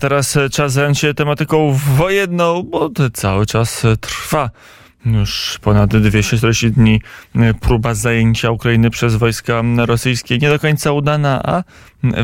Teraz 0.00 0.38
czas 0.52 0.72
zająć 0.72 0.98
się 0.98 1.14
tematyką 1.14 1.78
wojenną, 1.96 2.62
bo 2.62 2.90
cały 3.12 3.46
czas 3.46 3.82
trwa. 4.00 4.50
Już 5.06 5.58
ponad 5.62 5.90
240 5.96 6.72
dni 6.72 7.02
próba 7.60 7.94
zajęcia 7.94 8.50
Ukrainy 8.50 8.90
przez 8.90 9.16
wojska 9.16 9.62
rosyjskie 9.76 10.38
nie 10.38 10.48
do 10.48 10.58
końca 10.58 10.92
udana, 10.92 11.42
a 11.42 11.62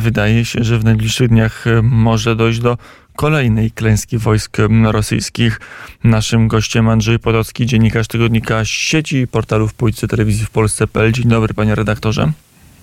wydaje 0.01 0.45
się, 0.45 0.64
że 0.64 0.79
w 0.79 0.85
najbliższych 0.85 1.29
dniach 1.29 1.64
może 1.83 2.37
dojść 2.37 2.61
do 2.61 2.79
kolejnej 3.17 3.71
klęski 3.71 4.19
wojsk 4.19 4.56
rosyjskich. 4.85 5.60
Naszym 6.04 6.49
gościem 6.49 6.88
Andrzej 6.88 7.19
Podocki, 7.19 7.67
dziennikarz 7.67 8.08
tygodnika 8.08 8.65
sieci 8.65 9.26
portalów 9.26 9.74
Pójcy 9.74 10.08
Telewizji 10.08 10.47
w 10.47 10.51
Polsce.pl. 10.51 11.13
Dzień 11.13 11.29
dobry 11.29 11.54
panie 11.54 11.74
redaktorze. 11.74 12.33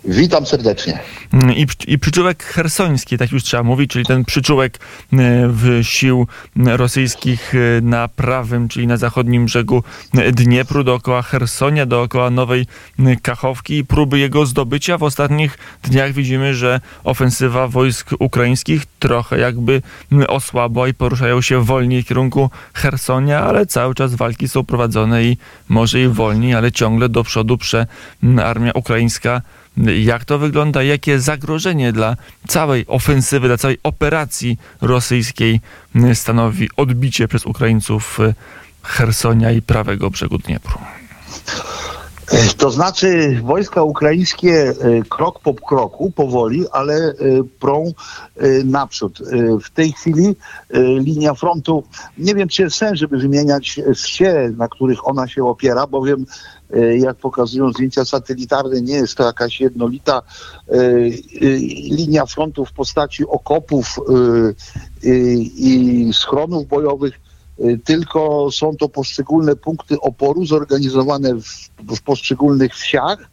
Witam 0.06 0.46
serdecznie. 0.46 1.00
I, 1.56 1.68
I 1.88 2.00
przyczółek 2.00 2.44
hersoński, 2.44 3.18
tak 3.18 3.32
już 3.32 3.44
trzeba 3.44 3.64
mówić, 3.64 3.92
czyli 3.92 4.06
ten 4.06 4.26
przyczółek 4.26 4.78
e, 4.78 5.18
w 5.48 5.80
sił 5.82 6.28
rosyjskich 6.56 7.54
e, 7.56 7.82
na 7.82 8.08
prawym, 8.08 8.68
czyli 8.68 8.88
na 8.88 8.98
zachodnim 8.98 9.46
brzegu 9.46 9.84
Dniepru, 10.34 10.84
dookoła 10.84 11.22
Hersonia, 11.22 11.86
dookoła 11.86 12.30
Nowej 12.30 12.66
Kachowki 13.22 13.78
i 13.78 13.86
próby 13.86 14.20
jego 14.20 14.46
zdobycia. 14.46 14.98
W 14.98 15.04
ostatnich 15.04 15.58
dniach 15.84 16.14
widzimy, 16.14 16.54
że 16.54 16.82
ofensywa 17.04 17.68
wojsk 17.68 18.10
ukraińskich 18.20 18.86
trochę 19.00 19.40
jakby 19.40 19.82
osłabła 20.28 20.88
i 20.88 20.94
poruszają 20.94 21.42
się 21.42 21.64
wolniej 21.64 22.04
w 22.04 22.08
kierunku 22.08 22.50
Hersonia, 22.74 23.42
ale 23.42 23.66
cały 23.66 23.96
czas 23.96 24.16
walki 24.16 24.48
są 24.48 24.64
prowadzone 24.64 25.24
i 25.24 25.38
może 25.70 26.02
i 26.02 26.08
wolniej, 26.08 26.54
ale 26.54 26.72
ciągle 26.72 27.10
do 27.10 27.24
przodu 27.24 27.58
prze 27.58 27.88
armia 28.44 28.72
ukraińska 28.72 29.42
jak 30.04 30.26
to 30.26 30.40
wygląda? 30.40 30.84
Jakie 30.84 31.20
zagrożenie 31.20 31.94
dla 31.94 32.18
całej 32.48 32.86
ofensywy, 32.88 33.48
dla 33.48 33.58
całej 33.58 33.78
operacji 33.84 34.58
rosyjskiej 34.82 35.62
stanowi 36.14 36.70
odbicie 36.78 37.28
przez 37.28 37.46
Ukraińców 37.46 38.20
Hersonia 38.84 39.52
i 39.52 39.62
prawego 39.62 40.10
brzegu 40.10 40.38
Dniepru? 40.38 40.80
To 42.58 42.72
znaczy 42.72 43.40
wojska 43.44 43.84
ukraińskie 43.84 44.70
e, 44.70 44.74
krok 45.10 45.40
po 45.40 45.54
kroku, 45.54 46.12
powoli, 46.12 46.66
ale 46.72 46.94
e, 46.96 47.14
prą 47.60 47.94
e, 48.38 48.48
naprzód. 48.64 49.20
W 49.64 49.70
tej 49.70 49.92
chwili 49.92 50.36
linia 51.00 51.34
frontu, 51.34 51.84
nie 52.18 52.36
wiem 52.36 52.48
czy 52.48 52.62
jest 52.62 52.76
sens, 52.76 53.00
żeby 53.00 53.18
wymieniać 53.18 53.82
wsie, 53.96 54.52
na 54.58 54.68
których 54.68 55.08
ona 55.08 55.28
się 55.28 55.46
opiera, 55.46 55.88
bowiem 55.88 56.26
jak 57.00 57.18
pokazują 57.18 57.72
zdjęcia 57.72 58.06
satelitarne, 58.06 58.82
nie 58.82 58.94
jest 58.94 59.16
to 59.16 59.24
jakaś 59.24 59.62
jednolita 59.62 60.22
linia 61.92 62.26
frontu 62.26 62.66
w 62.66 62.74
postaci 62.74 63.28
okopów 63.28 64.00
i 65.56 66.10
schronów 66.14 66.68
bojowych 66.68 67.29
tylko 67.84 68.52
są 68.52 68.76
to 68.76 68.90
poszczególne 68.90 69.56
punkty 69.56 70.00
oporu 70.02 70.46
zorganizowane 70.46 71.36
w, 71.36 71.70
w 71.96 72.02
poszczególnych 72.02 72.76
wsiach 72.76 73.30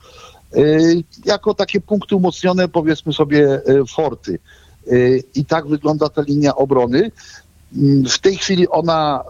y, 0.56 1.02
jako 1.24 1.54
takie 1.54 1.80
punkty 1.80 2.16
umocnione, 2.16 2.68
powiedzmy 2.68 3.12
sobie, 3.12 3.60
y, 3.68 3.84
forty. 3.94 4.38
I 5.34 5.44
tak 5.44 5.66
wygląda 5.66 6.08
ta 6.08 6.22
linia 6.22 6.56
obrony. 6.56 7.10
Mm, 7.76 8.04
w 8.04 8.18
tej 8.18 8.36
chwili 8.36 8.68
ona 8.68 9.24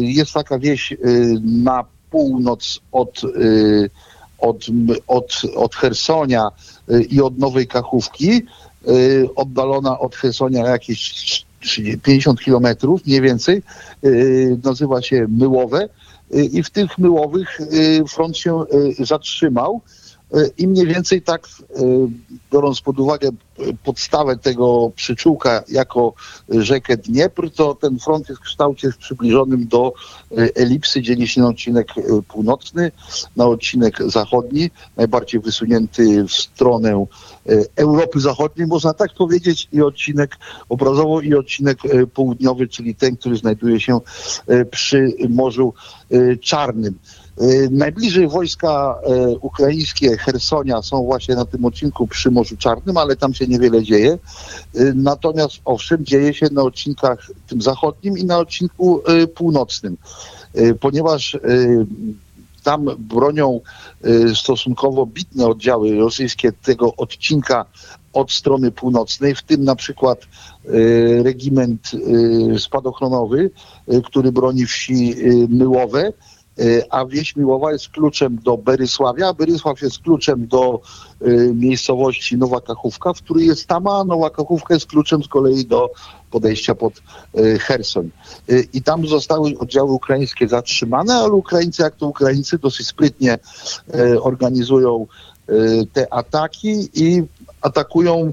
jest 0.00 0.32
taka 0.32 0.58
wieś 0.58 0.96
na 1.44 1.84
północ 2.10 2.80
od, 2.92 3.22
od, 4.38 4.66
od, 5.06 5.42
od 5.56 5.74
Hersonia 5.74 6.50
i 7.10 7.20
od 7.20 7.38
Nowej 7.38 7.66
Kachówki, 7.66 8.42
oddalona 9.36 9.98
od 9.98 10.16
Hersonia 10.16 10.68
jakieś 10.68 11.46
50 12.02 12.40
kilometrów, 12.40 13.06
mniej 13.06 13.20
więcej, 13.20 13.62
y, 14.04 14.58
nazywa 14.64 15.02
się 15.02 15.26
Myłowe 15.28 15.88
y, 16.34 16.44
i 16.44 16.62
w 16.62 16.70
tych 16.70 16.98
Myłowych 16.98 17.60
y, 17.60 18.04
front 18.08 18.36
się 18.36 18.64
zatrzymał 18.98 19.80
i 20.58 20.68
mniej 20.68 20.86
więcej 20.86 21.22
tak, 21.22 21.48
biorąc 22.52 22.80
pod 22.80 23.00
uwagę 23.00 23.30
podstawę 23.84 24.36
tego 24.36 24.90
przyczółka 24.96 25.62
jako 25.68 26.14
rzekę 26.48 26.96
Dniepr, 26.96 27.50
to 27.50 27.74
ten 27.74 27.98
front 27.98 28.28
jest 28.28 28.40
w 28.40 28.44
kształcie 28.44 28.92
przybliżonym 28.98 29.68
do 29.68 29.92
elipsy, 30.54 31.02
dzieli 31.02 31.28
się 31.28 31.40
na 31.40 31.48
odcinek 31.48 31.88
północny, 32.28 32.92
na 33.36 33.46
odcinek 33.46 33.98
zachodni, 34.06 34.70
najbardziej 34.96 35.40
wysunięty 35.40 36.24
w 36.24 36.32
stronę 36.32 37.06
Europy 37.76 38.20
Zachodniej, 38.20 38.66
można 38.66 38.94
tak 38.94 39.14
powiedzieć, 39.14 39.68
i 39.72 39.82
odcinek 39.82 40.36
obrazowo, 40.68 41.20
i 41.20 41.34
odcinek 41.34 41.78
południowy, 42.14 42.68
czyli 42.68 42.94
ten, 42.94 43.16
który 43.16 43.36
znajduje 43.36 43.80
się 43.80 44.00
przy 44.70 45.12
Morzu 45.28 45.74
Czarnym. 46.40 46.98
Y, 47.42 47.68
najbliżej 47.70 48.28
wojska 48.28 48.98
y, 49.32 49.38
ukraińskie 49.38 50.16
Hersonia 50.16 50.82
są 50.82 51.04
właśnie 51.04 51.34
na 51.34 51.44
tym 51.44 51.64
odcinku 51.64 52.06
przy 52.06 52.30
Morzu 52.30 52.56
Czarnym, 52.56 52.96
ale 52.96 53.16
tam 53.16 53.34
się 53.34 53.46
niewiele 53.46 53.82
dzieje. 53.82 54.18
Y, 54.76 54.92
natomiast 54.94 55.60
owszem, 55.64 56.04
dzieje 56.04 56.34
się 56.34 56.46
na 56.52 56.62
odcinkach 56.62 57.30
tym 57.46 57.62
zachodnim 57.62 58.18
i 58.18 58.24
na 58.24 58.38
odcinku 58.38 59.02
północnym, 59.34 59.96
ponieważ 60.80 61.38
tam 62.62 62.84
bronią 62.98 63.60
stosunkowo 64.34 65.06
bitne 65.06 65.46
oddziały 65.46 65.96
rosyjskie 65.96 66.52
tego 66.52 66.96
odcinka 66.96 67.64
od 68.12 68.32
strony 68.32 68.70
północnej, 68.70 69.34
w 69.34 69.42
tym 69.42 69.64
na 69.64 69.76
przykład 69.76 70.18
regiment 71.22 71.90
spadochronowy, 72.58 73.50
który 74.04 74.32
broni 74.32 74.66
wsi 74.66 75.14
Myłowe, 75.48 76.12
a 76.90 77.06
wieś 77.06 77.36
Miłowa 77.36 77.72
jest 77.72 77.88
kluczem 77.88 78.38
do 78.44 78.56
Berysławia, 78.56 79.28
a 79.28 79.34
Berysław 79.34 79.82
jest 79.82 79.98
kluczem 79.98 80.46
do 80.46 80.80
y, 81.22 81.52
miejscowości 81.54 82.36
Nowa 82.36 82.60
Kachówka, 82.60 83.12
w 83.12 83.22
której 83.22 83.46
jest 83.46 83.66
Tama, 83.66 83.98
a 84.00 84.04
Nowa 84.04 84.30
Kachówka 84.30 84.74
jest 84.74 84.86
kluczem 84.86 85.22
z 85.22 85.28
kolei 85.28 85.66
do 85.66 85.90
podejścia 86.30 86.74
pod 86.74 86.92
y, 87.38 87.58
Herson. 87.58 88.10
I 88.72 88.82
tam 88.82 89.06
zostały 89.06 89.58
oddziały 89.58 89.92
ukraińskie 89.92 90.48
zatrzymane, 90.48 91.14
ale 91.14 91.32
Ukraińcy, 91.32 91.82
jak 91.82 91.96
to 91.96 92.06
Ukraińcy, 92.06 92.58
dosyć 92.58 92.86
sprytnie 92.86 93.38
organizują 94.20 95.06
te 95.92 96.12
ataki 96.12 96.88
i 96.94 97.22
atakują 97.60 98.32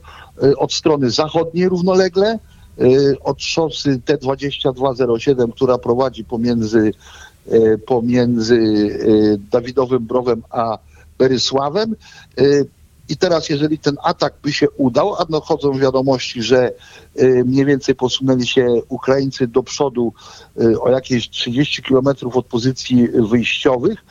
od 0.58 0.74
strony 0.74 1.10
zachodniej 1.10 1.70
równolegle, 1.70 2.40
od 3.24 3.42
szosy 3.42 4.02
T2207, 4.06 5.52
która 5.52 5.78
prowadzi 5.78 6.24
pomiędzy 6.24 6.92
pomiędzy 7.86 8.56
e, 8.56 9.38
Dawidowym 9.52 10.06
Browem 10.06 10.44
a 10.50 10.78
Berysławem. 11.18 11.96
E, 12.38 12.44
I 13.10 13.18
teraz, 13.18 13.50
jeżeli 13.50 13.78
ten 13.80 13.96
atak 14.04 14.34
by 14.44 14.54
się 14.54 14.70
udał, 14.70 15.16
a 15.16 15.26
dochodzą 15.26 15.80
wiadomości, 15.80 16.44
że 16.44 16.72
mniej 17.46 17.66
więcej 17.66 17.96
posunęli 17.96 18.48
się 18.48 18.68
Ukraińcy 18.90 19.48
do 19.48 19.64
przodu 19.64 20.14
o 20.82 20.90
jakieś 20.90 21.30
30 21.30 21.84
kilometrów 21.84 22.38
od 22.38 22.46
pozycji 22.46 23.08
wyjściowych, 23.08 24.06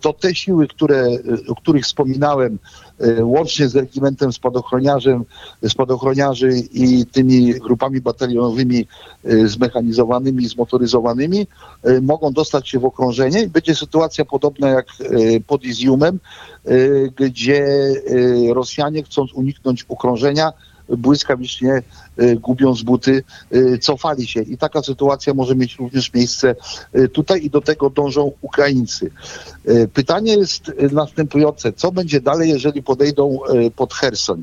to 0.00 0.12
te 0.12 0.34
siły, 0.34 0.68
które, 0.68 1.06
y, 1.06 1.20
o 1.48 1.54
których 1.54 1.84
wspominałem, 1.84 2.58
y, 3.00 3.24
łącznie 3.24 3.68
z 3.68 3.76
regimentem 3.76 4.32
spadochroniarzem, 4.32 5.24
spadochroniarzy 5.68 6.50
i 6.72 7.06
tymi 7.06 7.54
grupami 7.54 8.00
batalionowymi 8.00 8.86
zmechanizowanymi, 9.44 10.48
zmotoryzowanymi, 10.48 11.46
mogą 12.02 12.32
dostać 12.32 12.68
się 12.68 12.78
w 12.78 12.84
okrążenie 12.84 13.42
i 13.42 13.48
będzie 13.48 13.74
sytuacja 13.74 14.24
podobna 14.24 14.68
jak 14.68 14.86
pod 15.46 15.64
Iziumem, 15.64 16.18
gdzie 17.16 17.66
Rosjanie 18.52 19.02
chcąc 19.02 19.32
uniknąć 19.32 19.84
okrążenia, 19.88 20.52
błyskawicznie 20.88 21.82
y, 22.20 22.36
gubiąc 22.36 22.82
buty, 22.82 23.22
y, 23.54 23.78
cofali 23.78 24.26
się. 24.26 24.42
I 24.42 24.58
taka 24.58 24.82
sytuacja 24.82 25.34
może 25.34 25.56
mieć 25.56 25.76
również 25.78 26.14
miejsce 26.14 26.54
y, 26.96 27.08
tutaj 27.08 27.44
i 27.44 27.50
do 27.50 27.60
tego 27.60 27.90
dążą 27.90 28.32
Ukraińcy. 28.40 29.10
Pytanie 29.92 30.34
jest 30.34 30.72
następujące. 30.92 31.72
Co 31.72 31.92
będzie 31.92 32.20
dalej, 32.20 32.50
jeżeli 32.50 32.82
podejdą 32.82 33.38
pod 33.76 33.94
Herson? 33.94 34.42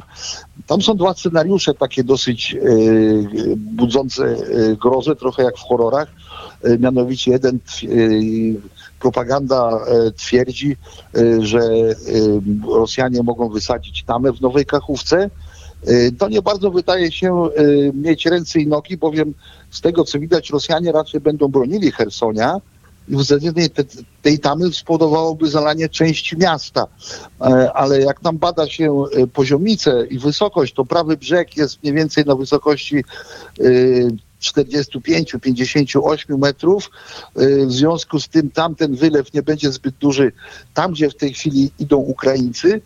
Tam 0.68 0.82
są 0.82 0.98
dwa 0.98 1.14
scenariusze 1.14 1.74
takie 1.74 2.04
dosyć 2.04 2.56
budzące 3.56 4.38
grozę, 4.82 5.16
trochę 5.16 5.44
jak 5.44 5.58
w 5.58 5.62
horrorach. 5.62 6.08
Mianowicie 6.80 7.32
jeden 7.32 7.60
propaganda 9.00 9.86
twierdzi, 10.18 10.76
że 11.40 11.62
Rosjanie 12.68 13.24
mogą 13.24 13.50
wysadzić 13.50 14.04
tamę 14.04 14.34
w 14.34 14.42
Nowej 14.42 14.66
Kachówce, 14.66 15.30
to 16.18 16.30
nie 16.30 16.42
bardzo 16.42 16.72
wydaje 16.72 17.12
się 17.12 17.50
y, 17.60 17.92
mieć 17.94 18.26
ręce 18.26 18.60
i 18.60 18.68
nogi, 18.68 18.98
bowiem 18.98 19.34
z 19.72 19.82
tego 19.82 20.04
co 20.04 20.20
widać 20.20 20.50
Rosjanie 20.50 20.92
raczej 20.92 21.22
będą 21.22 21.48
bronili 21.48 21.92
Hersonia, 21.92 22.62
i 23.10 23.16
względnie 23.16 23.70
te, 23.70 23.84
tej 24.22 24.40
tamy 24.40 24.74
spowodowałoby 24.74 25.50
zalanie 25.50 25.90
części 25.90 26.38
miasta. 26.38 26.88
E, 27.42 27.74
ale 27.74 28.02
jak 28.02 28.20
tam 28.20 28.38
bada 28.38 28.68
się 28.68 29.04
e, 29.14 29.28
poziomice 29.28 30.06
i 30.10 30.20
wysokość, 30.20 30.74
to 30.74 30.86
prawy 30.86 31.18
brzeg 31.18 31.58
jest 31.58 31.84
mniej 31.84 31.96
więcej 31.96 32.26
na 32.26 32.36
wysokości 32.36 33.04
45, 34.44 35.36
58 35.42 36.38
metrów. 36.40 36.92
W 37.36 37.72
związku 37.72 38.20
z 38.20 38.28
tym 38.28 38.52
tamten 38.52 38.96
wylew 38.96 39.34
nie 39.34 39.44
będzie 39.44 39.72
zbyt 39.72 39.96
duży 39.96 40.32
tam, 40.74 40.92
gdzie 40.92 41.10
w 41.10 41.16
tej 41.16 41.34
chwili 41.34 41.72
idą 41.80 41.98
Ukraińcy. 41.98 42.82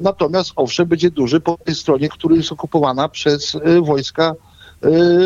Natomiast 0.00 0.52
owszem, 0.56 0.86
będzie 0.86 1.10
duży 1.10 1.40
po 1.40 1.58
tej 1.64 1.74
stronie, 1.74 2.08
która 2.08 2.36
jest 2.36 2.52
okupowana 2.52 3.08
przez 3.08 3.56
wojska 3.82 4.34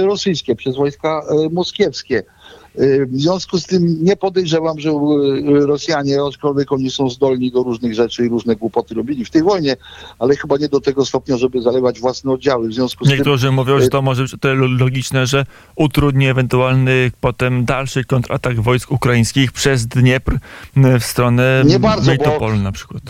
rosyjskie, 0.04 0.56
przez 0.56 0.76
wojska 0.76 1.22
moskiewskie. 1.50 2.22
Y, 2.80 3.06
w 3.06 3.20
związku 3.20 3.58
z 3.58 3.66
tym 3.66 4.04
nie 4.04 4.16
podejrzewam, 4.16 4.80
że 4.80 4.90
y, 4.90 5.66
Rosjanie, 5.66 6.18
aczkolwiek 6.28 6.72
oni 6.72 6.90
są 6.90 7.10
zdolni 7.10 7.52
do 7.52 7.62
różnych 7.62 7.94
rzeczy 7.94 8.26
i 8.26 8.28
różne 8.28 8.56
głupoty 8.56 8.94
robili 8.94 9.24
w 9.24 9.30
tej 9.30 9.42
wojnie, 9.42 9.76
ale 10.18 10.36
chyba 10.36 10.56
nie 10.56 10.68
do 10.68 10.80
tego 10.80 11.04
stopnia, 11.04 11.36
żeby 11.36 11.62
zalewać 11.62 12.00
własne 12.00 12.32
oddziały. 12.32 12.68
W 12.68 12.72
związku 12.72 13.04
z 13.04 13.08
Niektórzy 13.08 13.46
tym, 13.46 13.54
mówią, 13.54 13.80
że 13.80 13.88
to 13.88 14.02
może 14.02 14.22
być 14.22 14.32
to 14.40 14.54
logiczne, 14.54 15.26
że 15.26 15.46
utrudni 15.76 16.28
ewentualny 16.28 17.10
potem 17.20 17.64
dalszy 17.64 18.04
kontratak 18.04 18.60
wojsk 18.60 18.92
ukraińskich 18.92 19.52
przez 19.52 19.86
Dniepr 19.86 20.38
w 21.00 21.04
stronę 21.04 21.62
nie 21.66 21.78
bardzo, 21.78 22.12
na 22.62 22.72
przykład. 22.72 23.02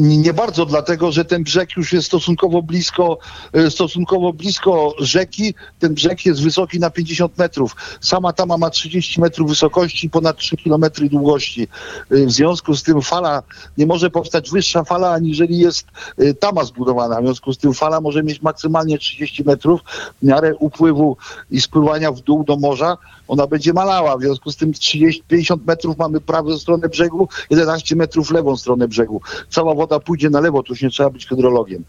Nie 0.00 0.32
bardzo, 0.32 0.66
dlatego 0.66 1.12
że 1.12 1.24
ten 1.24 1.42
brzeg 1.42 1.76
już 1.76 1.92
jest 1.92 2.06
stosunkowo 2.06 2.62
blisko, 2.62 3.18
y, 3.56 3.70
stosunkowo 3.70 4.32
blisko 4.32 4.94
rzeki. 4.98 5.54
Ten 5.78 5.94
brzeg 5.94 6.26
jest 6.26 6.42
wysoki 6.42 6.80
na 6.80 6.90
50 6.90 7.38
metrów. 7.38 7.76
Sama 8.00 8.32
tama 8.32 8.58
ma 8.58 8.70
30 8.70 9.13
30 9.14 9.20
metrów 9.20 9.48
wysokości 9.48 10.06
i 10.06 10.10
ponad 10.10 10.36
3 10.36 10.56
km 10.56 10.84
długości. 11.10 11.68
Y, 12.12 12.26
w 12.26 12.32
związku 12.32 12.74
z 12.74 12.82
tym 12.82 13.02
fala, 13.02 13.42
nie 13.78 13.86
może 13.86 14.10
powstać 14.10 14.50
wyższa 14.50 14.84
fala, 14.84 15.12
aniżeli 15.12 15.58
jest 15.58 15.86
y, 16.20 16.34
tama 16.34 16.64
zbudowana. 16.64 17.20
W 17.20 17.24
związku 17.24 17.52
z 17.52 17.58
tym 17.58 17.74
fala 17.74 18.00
może 18.00 18.22
mieć 18.22 18.42
maksymalnie 18.42 18.98
30 18.98 19.44
metrów 19.44 19.80
w 20.22 20.26
miarę 20.26 20.54
upływu 20.56 21.16
i 21.50 21.60
spływania 21.60 22.12
w 22.12 22.20
dół 22.20 22.44
do 22.44 22.56
morza. 22.56 22.98
Ona 23.28 23.46
będzie 23.46 23.72
malała. 23.72 24.16
W 24.16 24.20
związku 24.20 24.50
z 24.50 24.56
tym 24.56 24.72
30, 24.72 25.22
50 25.28 25.66
metrów 25.66 25.98
mamy 25.98 26.20
prawą 26.20 26.58
stronę 26.58 26.88
brzegu, 26.88 27.28
11 27.50 27.96
metrów 27.96 28.30
lewą 28.30 28.56
stronę 28.56 28.88
brzegu. 28.88 29.20
Cała 29.50 29.74
woda 29.74 30.00
pójdzie 30.00 30.30
na 30.30 30.40
lewo, 30.40 30.62
tu 30.62 30.72
już 30.72 30.82
nie 30.82 30.90
trzeba 30.90 31.10
być 31.10 31.26
hydrologiem. 31.26 31.84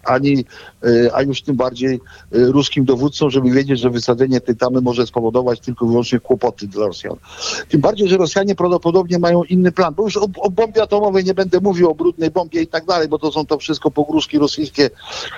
Y, 0.00 0.10
ani, 0.10 0.44
e, 0.84 1.14
a 1.14 1.22
już 1.22 1.42
tym 1.42 1.56
bardziej 1.56 1.94
e, 1.94 1.98
ruskim 2.32 2.84
dowódcom, 2.84 3.30
żeby 3.30 3.50
wiedzieć, 3.50 3.80
że 3.80 3.90
wysadzenie 3.90 4.40
tej 4.40 4.56
tamy 4.56 4.80
może 4.80 5.06
spowodować 5.06 5.60
tylko 5.60 5.86
i 5.86 5.88
wyłącznie 5.88 6.20
kłopoty 6.20 6.66
dla 6.66 6.86
Rosjan. 6.86 7.16
Tym 7.68 7.80
bardziej, 7.80 8.08
że 8.08 8.16
Rosjanie 8.16 8.54
prawdopodobnie 8.54 9.18
mają 9.18 9.44
inny 9.44 9.72
plan, 9.72 9.94
bo 9.94 10.02
już 10.02 10.16
o, 10.16 10.26
o 10.38 10.50
bombie 10.50 10.80
atomowej 10.80 11.24
nie 11.24 11.34
będę 11.34 11.60
mówił, 11.60 11.90
o 11.90 11.94
brudnej 11.94 12.30
bombie 12.30 12.60
i 12.60 12.66
tak 12.66 12.84
dalej, 12.84 13.08
bo 13.08 13.18
to 13.18 13.32
są 13.32 13.46
to 13.46 13.58
wszystko 13.58 13.90
pogróżki 13.90 14.38
rosyjskie, 14.38 14.90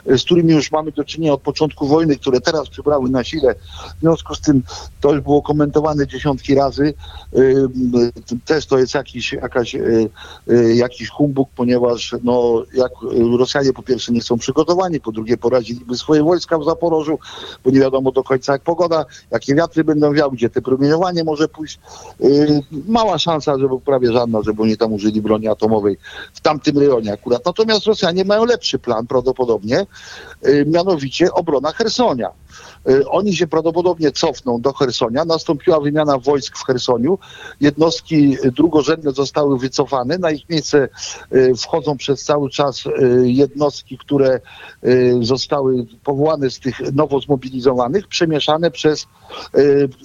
e, 0.07 0.19
z 0.19 0.25
którymi 0.25 0.53
już 0.53 0.73
mamy 0.73 0.93
do 0.93 1.05
czynienia 1.05 1.33
od 1.33 1.41
początku 1.41 1.87
wojny, 1.87 2.17
które 2.17 2.41
teraz 2.41 2.69
przybrały 2.69 3.11
na 3.11 3.25
sile. 3.25 3.55
W 3.97 4.01
związku 4.01 4.35
z 4.35 4.41
tym 4.41 4.63
to 5.01 5.13
już 5.13 5.21
było 5.21 5.43
komentowane 5.43 6.07
dziesiątki 6.07 6.55
razy. 6.55 6.95
Też 8.45 8.67
to 8.67 8.79
jest 8.79 8.95
jakiś, 8.95 9.33
jakaś, 9.33 9.77
jakiś 10.75 11.09
humbug, 11.09 11.49
ponieważ 11.57 12.15
no, 12.23 12.65
jak 12.75 12.93
Rosjanie 13.39 13.73
po 13.73 13.83
pierwsze 13.83 14.13
nie 14.13 14.21
chcą 14.21 14.39
przy 14.39 14.52
przygotowani, 14.53 15.01
po 15.01 15.13
drugie 15.13 15.37
poradziliby 15.37 15.97
swoje 15.97 16.23
wojska 16.23 16.59
w 16.59 16.65
Zaporożu, 16.65 17.19
bo 17.65 17.71
nie 17.71 17.81
wiadomo 17.81 18.13
do 18.13 18.25
końca 18.25 18.53
jak 18.53 18.63
pogoda, 18.63 19.05
jakie 19.31 19.55
wiatry 19.55 19.85
będą 19.85 20.13
wiały, 20.13 20.33
gdzie 20.33 20.51
te 20.51 20.63
promieniowanie 20.63 21.25
może 21.25 21.49
pójść. 21.49 21.81
Yy, 22.21 22.63
mała 22.89 23.19
szansa, 23.19 23.59
żeby 23.59 23.81
prawie 23.81 24.13
żadna, 24.13 24.43
żeby 24.43 24.63
oni 24.63 24.77
tam 24.77 24.93
użyli 24.93 25.21
broni 25.21 25.49
atomowej 25.49 25.97
w 26.35 26.41
tamtym 26.41 26.79
rejonie 26.79 27.13
akurat. 27.13 27.47
Natomiast 27.47 27.87
Rosjanie 27.87 28.25
mają 28.25 28.45
lepszy 28.45 28.79
plan 28.79 29.07
prawdopodobnie, 29.07 29.87
yy, 30.43 30.65
mianowicie 30.67 31.33
obrona 31.33 31.73
Hersonia. 31.73 32.31
Y, 32.91 33.09
oni 33.09 33.37
się 33.37 33.47
prawdopodobnie 33.47 34.13
cofną 34.13 34.61
do 34.61 34.73
Hersonia. 34.73 35.25
Nastąpiła 35.25 35.81
wymiana 35.81 36.19
wojsk 36.19 36.59
w 36.59 36.67
Hersoniu. 36.67 37.19
Jednostki 37.61 38.37
drugorzędne 38.57 39.13
zostały 39.13 39.59
wycofane. 39.59 40.19
Na 40.19 40.31
ich 40.31 40.49
miejsce 40.49 40.89
y, 41.35 41.55
wchodzą 41.55 41.97
przez 41.97 42.25
cały 42.25 42.51
czas 42.51 42.87
y, 42.87 42.91
jednostki, 43.25 43.99
które 43.99 44.41
zostały 45.21 45.87
powołane 46.05 46.51
z 46.51 46.61
tych 46.61 46.93
nowo 46.93 47.21
zmobilizowanych, 47.21 48.09
przemieszane 48.09 48.71
przez 48.71 49.07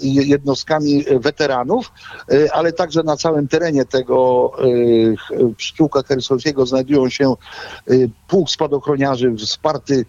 jednostkami 0.02 1.04
weteranów, 1.20 1.92
ale 2.54 2.74
także 2.74 3.04
na 3.04 3.18
całym 3.18 3.48
terenie 3.48 3.86
tego 3.86 4.52
pszczółka 5.58 6.04
hersońskiego 6.04 6.66
znajdują 6.66 7.10
się 7.10 7.34
pułk 8.28 8.50
spadochroniarzy 8.50 9.36
wsparty, 9.36 10.06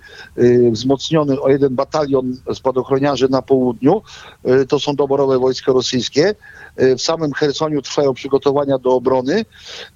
wzmocniony 0.72 1.40
o 1.40 1.48
jeden 1.48 1.74
batalion 1.74 2.36
spadochroniarzy 2.58 3.28
na 3.28 3.42
południu. 3.42 4.02
E, 4.44 4.64
to 4.64 4.80
są 4.80 4.94
doborowe 4.94 5.38
wojska 5.38 5.72
rosyjskie. 5.72 6.34
E, 6.76 6.96
w 6.96 7.02
samym 7.02 7.32
Chersoniu 7.32 7.82
trwają 7.82 8.14
przygotowania 8.14 8.78
do 8.78 8.90
obrony. 8.90 9.44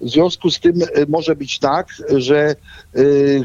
W 0.01 0.09
związku 0.09 0.51
z 0.51 0.59
tym 0.59 0.81
e, 0.81 0.85
może 1.07 1.35
być 1.35 1.59
tak, 1.59 1.87
że 2.17 2.55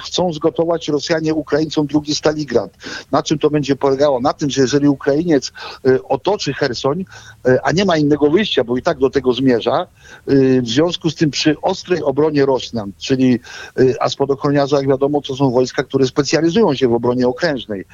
chcą 0.04 0.32
zgotować 0.32 0.88
Rosjanie 0.88 1.34
Ukraińcom 1.34 1.86
drugi 1.86 2.14
Staligrad. 2.14 2.70
Na 3.12 3.22
czym 3.22 3.38
to 3.38 3.50
będzie 3.50 3.76
polegało? 3.76 4.20
Na 4.20 4.32
tym, 4.32 4.50
że 4.50 4.60
jeżeli 4.60 4.88
Ukrainiec 4.88 5.52
otoczy 6.08 6.52
Hersoń, 6.52 7.04
a 7.62 7.72
nie 7.72 7.84
ma 7.84 7.96
innego 7.96 8.30
wyjścia, 8.30 8.64
bo 8.64 8.76
i 8.76 8.82
tak 8.82 8.98
do 8.98 9.10
tego 9.10 9.32
zmierza, 9.32 9.86
w 10.62 10.68
związku 10.68 11.10
z 11.10 11.14
tym 11.14 11.30
przy 11.30 11.60
ostrej 11.62 12.02
obronie 12.02 12.46
Rosjan, 12.46 12.92
czyli 12.98 13.40
a 14.00 14.08
spadochroniarze, 14.08 14.76
jak 14.76 14.88
wiadomo, 14.88 15.20
to 15.20 15.36
są 15.36 15.50
wojska, 15.50 15.84
które 15.84 16.06
specjalizują 16.06 16.74
się 16.74 16.88
w 16.88 16.92
obronie 16.92 17.28
okrężnej, 17.28 17.84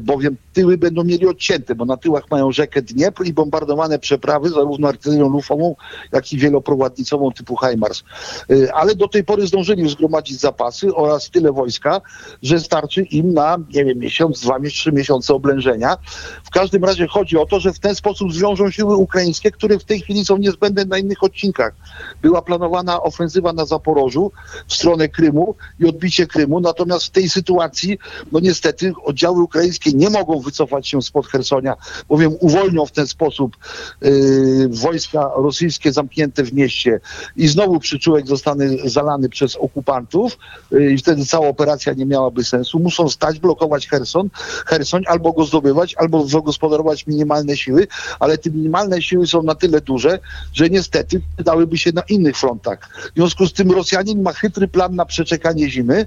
bowiem 0.00 0.36
tyły 0.52 0.78
będą 0.78 1.04
mieli 1.04 1.26
odcięte, 1.26 1.74
bo 1.74 1.84
na 1.84 1.96
tyłach 1.96 2.24
mają 2.30 2.52
rzekę 2.52 2.82
Dniepr 2.82 3.24
i 3.24 3.32
bombardowane 3.32 3.98
przeprawy 3.98 4.50
zarówno 4.50 4.88
artylerią 4.88 5.28
lufową, 5.28 5.76
jak 6.12 6.32
i 6.32 6.38
wieloprowadnicową 6.38 7.32
typu 7.32 7.56
HIMARS. 7.56 8.04
Y, 8.50 8.72
ale 8.72 8.94
do 8.94 9.08
tej 9.08 9.24
pory 9.24 9.46
zdążyli 9.46 9.90
zgromadzić 9.90 10.40
zapasy 10.40 10.94
oraz 10.94 11.30
tyle 11.30 11.52
wojska, 11.52 12.00
że 12.42 12.60
starczy 12.60 13.02
im 13.02 13.34
na, 13.34 13.58
nie 13.74 13.84
wiem, 13.84 13.98
miesiąc, 13.98 14.40
dwa, 14.40 14.60
trzy 14.60 14.92
miesiące 14.92 15.34
oblężenia. 15.34 15.96
W 16.44 16.50
każdym 16.50 16.84
razie 16.84 17.06
chodzi 17.06 17.36
o 17.36 17.46
to, 17.46 17.60
że 17.60 17.72
w 17.72 17.78
ten 17.78 17.94
sposób 17.94 18.32
zwiążą 18.32 18.70
siły 18.70 18.96
ukraińskie, 18.96 19.50
które 19.50 19.78
w 19.78 19.84
tej 19.84 20.00
chwili 20.00 20.24
są 20.24 20.36
niezbędne 20.36 20.84
na 20.84 20.98
innych 20.98 21.22
odcinkach. 21.22 21.74
Była 22.22 22.42
planowana 22.42 23.02
ofensywa 23.02 23.52
na 23.52 23.64
Zaporożu 23.64 24.32
w 24.66 24.74
stronę 24.74 25.08
Krymu 25.08 25.54
i 25.80 25.86
odbicie 25.86 26.26
Krymu, 26.26 26.60
natomiast 26.60 27.06
w 27.06 27.10
tej 27.10 27.28
sytuacji, 27.28 27.98
no 28.32 28.40
niestety 28.40 28.92
oddziały 29.04 29.42
ukraińskie 29.42 29.92
nie 29.92 30.10
mogą 30.10 30.41
wycofać 30.42 30.88
się 30.88 31.02
spod 31.02 31.26
Hersonia, 31.26 31.76
bowiem 32.08 32.36
uwolnią 32.40 32.86
w 32.86 32.92
ten 32.92 33.06
sposób 33.06 33.56
yy, 34.00 34.68
wojska 34.68 35.30
rosyjskie 35.36 35.92
zamknięte 35.92 36.44
w 36.44 36.52
mieście 36.52 37.00
i 37.36 37.48
znowu 37.48 37.80
przyczółek 37.80 38.26
zostanie 38.26 38.68
zalany 38.84 39.28
przez 39.28 39.56
okupantów 39.56 40.38
yy, 40.70 40.92
i 40.92 40.98
wtedy 40.98 41.26
cała 41.26 41.48
operacja 41.48 41.92
nie 41.92 42.06
miałaby 42.06 42.44
sensu. 42.44 42.78
Muszą 42.78 43.08
stać, 43.08 43.38
blokować 43.38 43.88
Herson, 43.88 44.30
Hersoń, 44.66 45.02
albo 45.06 45.32
go 45.32 45.44
zdobywać, 45.44 45.94
albo 45.94 46.26
zagospodarować 46.26 47.06
minimalne 47.06 47.56
siły, 47.56 47.86
ale 48.20 48.38
te 48.38 48.50
minimalne 48.50 49.02
siły 49.02 49.26
są 49.26 49.42
na 49.42 49.54
tyle 49.54 49.80
duże, 49.80 50.18
że 50.52 50.70
niestety 50.70 51.20
dałyby 51.38 51.78
się 51.78 51.92
na 51.92 52.02
innych 52.02 52.36
frontach. 52.36 52.88
W 53.12 53.16
związku 53.16 53.46
z 53.46 53.52
tym 53.52 53.70
Rosjanin 53.70 54.22
ma 54.22 54.32
chytry 54.32 54.68
plan 54.68 54.94
na 54.94 55.04
przeczekanie 55.04 55.70
zimy, 55.70 56.06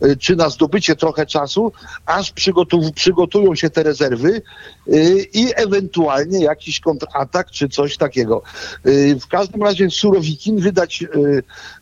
yy, 0.00 0.16
czy 0.16 0.36
na 0.36 0.50
zdobycie 0.50 0.96
trochę 0.96 1.26
czasu, 1.26 1.72
aż 2.06 2.32
przygotują 2.94 3.54
się 3.54 3.70
te 3.74 3.82
rezerwy 3.82 4.42
y, 4.88 5.26
i 5.32 5.52
ewentualnie 5.56 6.44
jakiś 6.44 6.80
kontratak 6.80 7.50
czy 7.50 7.68
coś 7.68 7.96
takiego. 7.96 8.42
Y, 8.86 9.16
w 9.20 9.26
każdym 9.26 9.62
razie 9.62 9.90
Surowikin 9.90 10.60
wydać 10.60 11.04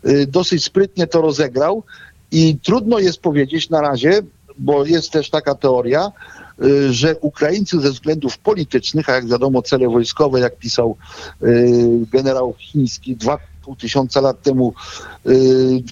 y, 0.04 0.26
dosyć 0.26 0.64
sprytnie 0.64 1.06
to 1.06 1.20
rozegrał 1.20 1.82
i 2.30 2.56
trudno 2.62 2.98
jest 2.98 3.20
powiedzieć 3.20 3.70
na 3.70 3.80
razie, 3.80 4.20
bo 4.58 4.84
jest 4.84 5.10
też 5.10 5.30
taka 5.30 5.54
teoria, 5.54 6.12
że 6.90 7.16
Ukraińcy 7.16 7.80
ze 7.80 7.90
względów 7.90 8.38
politycznych, 8.38 9.08
a 9.08 9.12
jak 9.12 9.26
wiadomo 9.26 9.62
cele 9.62 9.88
wojskowe, 9.88 10.40
jak 10.40 10.56
pisał 10.58 10.96
generał 12.12 12.54
chiński 12.58 13.16
dwa 13.16 13.38
pół 13.64 13.76
tysiąca 13.76 14.20
lat 14.20 14.42
temu, 14.42 14.74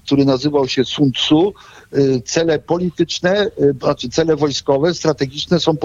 który 0.05 0.25
nazywał 0.25 0.69
się 0.69 0.85
Sun 0.85 1.13
Tzu, 1.13 1.55
Y, 1.97 2.23
cele 2.25 2.59
polityczne, 2.59 3.47
y, 3.47 3.75
znaczy 3.81 4.09
cele 4.09 4.37
wojskowe, 4.37 4.95
strategiczne 4.95 5.61
są 5.61 5.77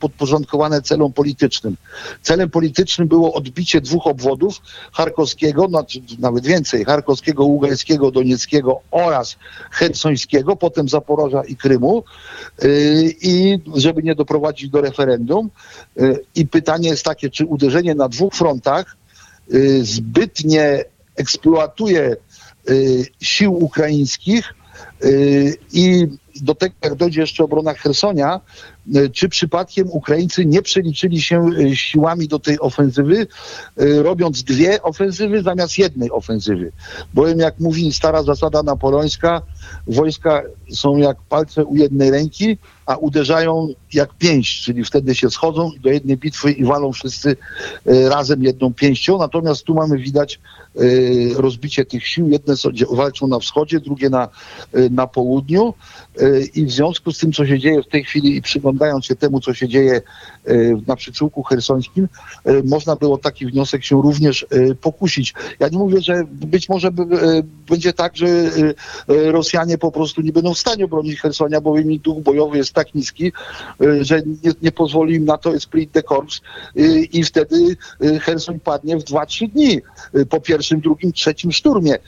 podporządkowane 0.00 0.82
celom 0.82 1.12
politycznym. 1.12 1.76
Celem 2.22 2.50
politycznym 2.50 3.08
było 3.08 3.32
odbicie 3.34 3.80
dwóch 3.80 4.06
obwodów, 4.06 4.60
charkowskiego, 4.92 5.68
znaczy 5.68 6.00
nawet 6.18 6.46
więcej, 6.46 6.84
charkowskiego, 6.84 7.44
ługańskiego, 7.44 8.10
donieckiego 8.10 8.80
oraz 8.90 9.36
chersońskiego, 9.70 10.56
potem 10.56 10.88
Zaporoża 10.88 11.44
i 11.44 11.56
Krymu 11.56 12.04
y, 12.64 13.14
i 13.22 13.58
żeby 13.76 14.02
nie 14.02 14.14
doprowadzić 14.14 14.70
do 14.70 14.80
referendum. 14.80 15.50
I 16.34 16.46
pytanie 16.46 16.88
jest 16.88 17.04
takie, 17.04 17.30
czy 17.30 17.46
uderzenie 17.46 17.94
na 17.94 18.08
dwóch 18.08 18.34
frontach 18.34 18.96
zbytnie 19.82 20.84
eksploatuje 21.16 22.16
sił 23.20 23.64
ukraińskich 23.64 24.54
i 25.72 26.06
do 26.42 26.54
tego, 26.54 26.74
jak 26.82 26.94
dojdzie 26.94 27.20
jeszcze 27.20 27.44
obrona 27.44 27.74
Hersonia, 27.74 28.40
e, 28.94 29.08
czy 29.08 29.28
przypadkiem 29.28 29.88
Ukraińcy 29.90 30.46
nie 30.46 30.62
przeliczyli 30.62 31.22
się 31.22 31.50
e, 31.58 31.76
siłami 31.76 32.28
do 32.28 32.38
tej 32.38 32.60
ofensywy, 32.60 33.26
e, 33.76 34.02
robiąc 34.02 34.42
dwie 34.42 34.82
ofensywy 34.82 35.42
zamiast 35.42 35.78
jednej 35.78 36.10
ofensywy. 36.10 36.72
Bowiem, 37.14 37.38
jak 37.38 37.60
mówi 37.60 37.92
stara 37.92 38.22
zasada 38.22 38.62
napoleońska, 38.62 39.42
wojska 39.86 40.42
są 40.72 40.96
jak 40.96 41.16
palce 41.28 41.64
u 41.64 41.76
jednej 41.76 42.10
ręki, 42.10 42.58
a 42.86 42.96
uderzają 42.96 43.68
jak 43.92 44.14
pięść, 44.14 44.64
czyli 44.64 44.84
wtedy 44.84 45.14
się 45.14 45.30
schodzą 45.30 45.70
do 45.80 45.90
jednej 45.90 46.16
bitwy 46.16 46.52
i 46.52 46.64
walą 46.64 46.92
wszyscy 46.92 47.36
razem 47.86 48.42
jedną 48.42 48.74
pięścią. 48.74 49.18
Natomiast 49.18 49.64
tu 49.64 49.74
mamy 49.74 49.98
widać 49.98 50.40
rozbicie 51.36 51.84
tych 51.84 52.06
sił. 52.06 52.28
Jedne 52.28 52.54
walczą 52.90 53.26
na 53.26 53.38
wschodzie, 53.38 53.80
drugie 53.80 54.10
na, 54.10 54.28
na 54.90 55.06
południu. 55.06 55.74
E, 56.30 56.40
i 56.54 56.66
w 56.66 56.70
związku 56.70 57.12
z 57.12 57.18
tym, 57.18 57.32
co 57.32 57.46
się 57.46 57.58
dzieje 57.58 57.82
w 57.82 57.86
tej 57.86 58.04
chwili 58.04 58.36
i 58.36 58.42
przyglądając 58.42 59.06
się 59.06 59.16
temu, 59.16 59.40
co 59.40 59.54
się 59.54 59.68
dzieje 59.68 60.00
e, 60.44 60.54
na 60.86 60.96
przyczółku 60.96 61.42
hersońskim, 61.42 62.08
e, 62.44 62.62
można 62.62 62.96
było 62.96 63.18
taki 63.18 63.46
wniosek 63.46 63.84
się 63.84 64.02
również 64.02 64.46
pokusić. 64.80 65.34
Ja 65.60 65.68
nie 65.68 65.78
mówię, 65.78 66.00
że 66.00 66.24
być 66.30 66.68
może 66.68 66.90
będzie 67.68 67.92
tak, 67.92 68.16
że 68.16 68.26
Rosjanie 69.08 69.78
po 69.78 69.92
prostu 69.92 70.20
nie 70.20 70.32
będą 70.32 70.54
w 70.54 70.58
stanie 70.58 70.84
obronić 70.84 71.20
Hersonia, 71.20 71.60
bowiem 71.60 71.92
ich 71.92 72.00
duch 72.00 72.22
bojowy 72.22 72.56
jest 72.56 72.72
tak 72.72 72.94
niski, 72.94 73.32
że 74.00 74.22
nie, 74.22 74.52
nie 74.62 74.72
pozwoli 74.72 75.14
im 75.14 75.24
na 75.24 75.38
to 75.38 75.54
esprit 75.54 75.90
de 75.90 76.02
corps 76.02 76.40
i 77.12 77.24
wtedy 77.24 77.76
Hersoń 78.20 78.60
padnie 78.60 78.96
w 78.96 79.04
2-3 79.04 79.48
dni 79.48 79.80
po 80.30 80.40
pierwszym, 80.40 80.80
drugim, 80.80 81.12
trzecim 81.12 81.52
szturmie. 81.52 81.98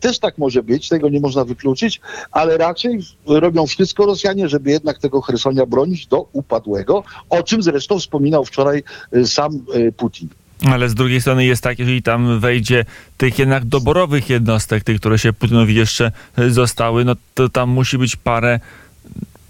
Też 0.00 0.18
tak 0.18 0.38
może 0.38 0.62
być, 0.62 0.88
tego 0.88 1.08
nie 1.08 1.20
można 1.20 1.44
wykluczyć, 1.44 2.00
ale 2.30 2.58
raczej 2.58 3.00
robią 3.42 3.66
wszystko 3.66 4.06
Rosjanie, 4.06 4.48
żeby 4.48 4.70
jednak 4.70 4.98
tego 4.98 5.20
Hersonia 5.20 5.66
bronić 5.66 6.06
do 6.06 6.26
upadłego, 6.32 7.04
o 7.30 7.42
czym 7.42 7.62
zresztą 7.62 7.98
wspominał 7.98 8.44
wczoraj 8.44 8.82
y, 9.16 9.26
sam 9.26 9.60
y, 9.74 9.92
Putin. 9.92 10.28
Ale 10.70 10.88
z 10.88 10.94
drugiej 10.94 11.20
strony 11.20 11.44
jest 11.44 11.62
tak, 11.62 11.78
jeżeli 11.78 12.02
tam 12.02 12.40
wejdzie 12.40 12.84
tych 13.16 13.38
jednak 13.38 13.64
doborowych 13.64 14.30
jednostek, 14.30 14.84
tych, 14.84 15.00
które 15.00 15.18
się 15.18 15.32
Putinowi 15.32 15.74
jeszcze 15.74 16.12
y, 16.38 16.50
zostały, 16.50 17.04
no 17.04 17.16
to 17.34 17.48
tam 17.48 17.70
musi 17.70 17.98
być 17.98 18.16
parę 18.16 18.60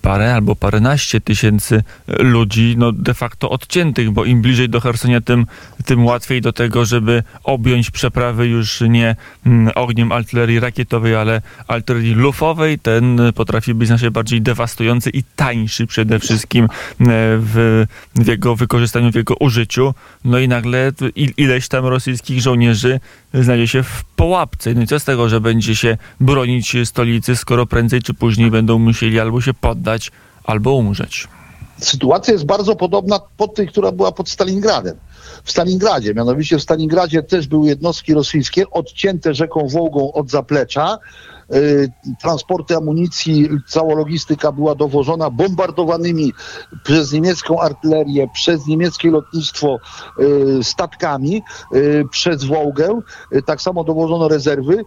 parę 0.03 0.35
albo 0.35 0.57
paręnaście 0.57 1.21
tysięcy 1.21 1.83
ludzi 2.09 2.75
no 2.79 2.93
de 2.93 3.15
facto 3.15 3.51
odciętych, 3.51 4.11
bo 4.11 4.25
im 4.25 4.43
bliżej 4.43 4.69
do 4.69 4.81
Hersonia, 4.81 5.21
tym, 5.21 5.47
tym 5.85 6.05
łatwiej 6.05 6.41
do 6.41 6.53
tego, 6.53 6.85
żeby 6.85 7.23
objąć 7.45 7.91
przeprawy 7.91 8.47
już 8.47 8.81
nie 8.81 9.17
mm, 9.47 9.73
ogniem 9.75 10.13
artylerii 10.13 10.61
rakietowej, 10.61 11.17
ale 11.17 11.43
artylerii 11.69 12.15
lufowej. 12.15 12.79
Ten 12.79 13.21
potrafi 13.35 13.75
być 13.75 13.89
znacznie 13.89 14.11
bardziej 14.11 14.43
dewastujący 14.43 15.11
i 15.11 15.23
tańszy 15.37 15.87
przede 15.87 16.19
wszystkim 16.19 16.65
e, 16.65 16.69
w, 17.39 17.85
w 18.15 18.27
jego 18.27 18.57
wykorzystaniu, 18.57 19.13
w 19.13 19.15
jego 19.15 19.35
użyciu. 19.35 19.95
No 20.25 20.39
i 20.39 20.49
nagle 20.49 20.93
ileś 21.37 21.69
tam 21.69 21.87
rosyjskich 21.87 22.41
żołnierzy 22.41 23.01
znajdzie 23.35 23.69
się 23.69 23.83
w 23.83 24.05
połapce. 24.17 24.75
No 24.75 24.83
i 24.83 24.87
co 24.87 25.01
z 25.01 25.05
tego, 25.05 25.29
że 25.29 25.41
będzie 25.41 25.77
się 25.77 25.97
bronić 26.21 26.77
stolicy, 26.85 27.37
skoro 27.37 27.67
prędzej 27.67 28.03
czy 28.03 28.15
później 28.15 28.51
będą 28.51 28.79
musieli 28.79 29.21
albo 29.21 29.41
się 29.41 29.55
poddać, 29.55 29.92
albo 30.45 30.75
umrzeć. 30.75 31.29
Sytuacja 31.79 32.33
jest 32.33 32.45
bardzo 32.45 32.77
podobna 32.77 33.21
pod 33.37 33.55
tej, 33.55 33.69
która 33.69 33.93
była 33.93 34.13
pod 34.13 34.29
Stalingradem. 34.29 34.97
W 35.45 35.51
Stalingradzie, 35.51 36.15
mianowicie 36.15 36.59
w 36.59 36.63
Stalingradzie 36.63 37.23
też 37.23 37.47
były 37.47 37.69
jednostki 37.69 38.15
rosyjskie 38.15 38.71
odcięte 38.71 39.35
rzeką 39.35 39.69
Wołgą 39.69 40.13
od 40.13 40.31
zaplecza, 40.31 40.99
transporty 42.21 42.77
amunicji, 42.77 43.49
cała 43.69 43.95
logistyka 43.95 44.53
była 44.53 44.75
dowożona 44.75 45.31
bombardowanymi 45.31 46.33
przez 46.85 47.13
niemiecką 47.13 47.61
artylerię, 47.61 48.29
przez 48.35 48.67
niemieckie 48.67 49.11
lotnictwo 49.11 49.79
y, 50.19 50.65
statkami 50.65 51.43
y, 51.75 52.05
przez 52.11 52.45
Wołgę. 52.45 53.01
Tak 53.47 53.63
samo 53.63 53.85
dowożono 53.85 54.29
rezerwy. 54.29 54.85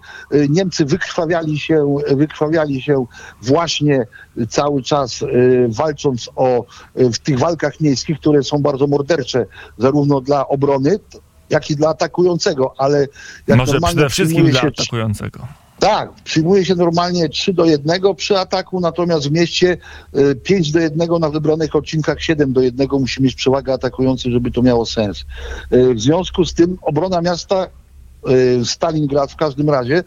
Niemcy 0.50 0.86
wykrwawiali 0.86 1.60
się, 1.60 1.98
wykrwawiali 2.12 2.82
się 2.82 3.06
właśnie 3.42 4.08
cały 4.50 4.84
czas 4.84 5.24
walcząc 5.68 6.30
o, 6.36 6.66
w 6.96 7.18
tych 7.18 7.40
walkach 7.40 7.80
miejskich, 7.82 8.20
które 8.20 8.44
są 8.44 8.58
bardzo 8.58 8.88
mordercze 8.88 9.46
zarówno 9.78 10.22
dla 10.22 10.48
obrony, 10.48 11.00
jak 11.50 11.72
i 11.72 11.76
dla 11.76 11.90
atakującego, 11.90 12.74
ale 12.78 13.08
jak 13.48 13.58
Może 13.58 13.80
przede 13.80 14.10
wszystkim 14.10 14.50
dla 14.50 14.62
atakującego 14.62 15.48
tak, 15.86 16.14
przyjmuje 16.24 16.66
się 16.66 16.76
normalnie 16.76 17.30
3 17.30 17.54
do 17.54 17.66
1 17.66 18.16
przy 18.16 18.38
ataku, 18.38 18.80
natomiast 18.80 19.28
w 19.28 19.32
mieście 19.32 19.78
5 20.44 20.70
y, 20.70 20.72
do 20.72 20.80
1 20.80 21.20
na 21.20 21.30
wybranych 21.30 21.76
odcinkach 21.76 22.22
7 22.22 22.54
do 22.54 22.62
1 22.62 22.88
musi 22.92 23.24
mieć 23.24 23.36
przewagę 23.36 23.74
atakujący, 23.74 24.32
żeby 24.32 24.52
to 24.52 24.62
miało 24.62 24.86
sens. 24.86 25.26
Y, 25.74 25.94
w 25.94 26.02
związku 26.02 26.46
z 26.46 26.54
tym 26.54 26.78
obrona 26.82 27.22
miasta 27.22 27.68
y, 28.30 28.66
Stalingrad 28.66 29.32
w 29.32 29.36
każdym 29.36 29.70
razie 29.70 30.04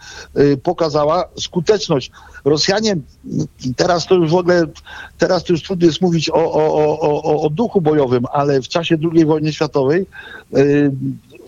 pokazała 0.63 1.25
skuteczność. 1.41 2.11
Rosjanie, 2.45 2.97
teraz 3.77 4.07
to 4.07 4.15
już 4.15 4.31
w 4.31 4.35
ogóle, 4.35 4.65
teraz 5.19 5.45
to 5.45 5.53
już 5.53 5.63
trudno 5.63 5.87
jest 5.87 6.01
mówić 6.01 6.31
o, 6.31 6.53
o, 6.53 7.01
o, 7.01 7.43
o 7.43 7.51
duchu 7.51 7.81
bojowym, 7.81 8.25
ale 8.33 8.63
w 8.63 8.69
czasie 8.69 8.97
II 9.15 9.25
wojny 9.25 9.53
światowej 9.53 10.07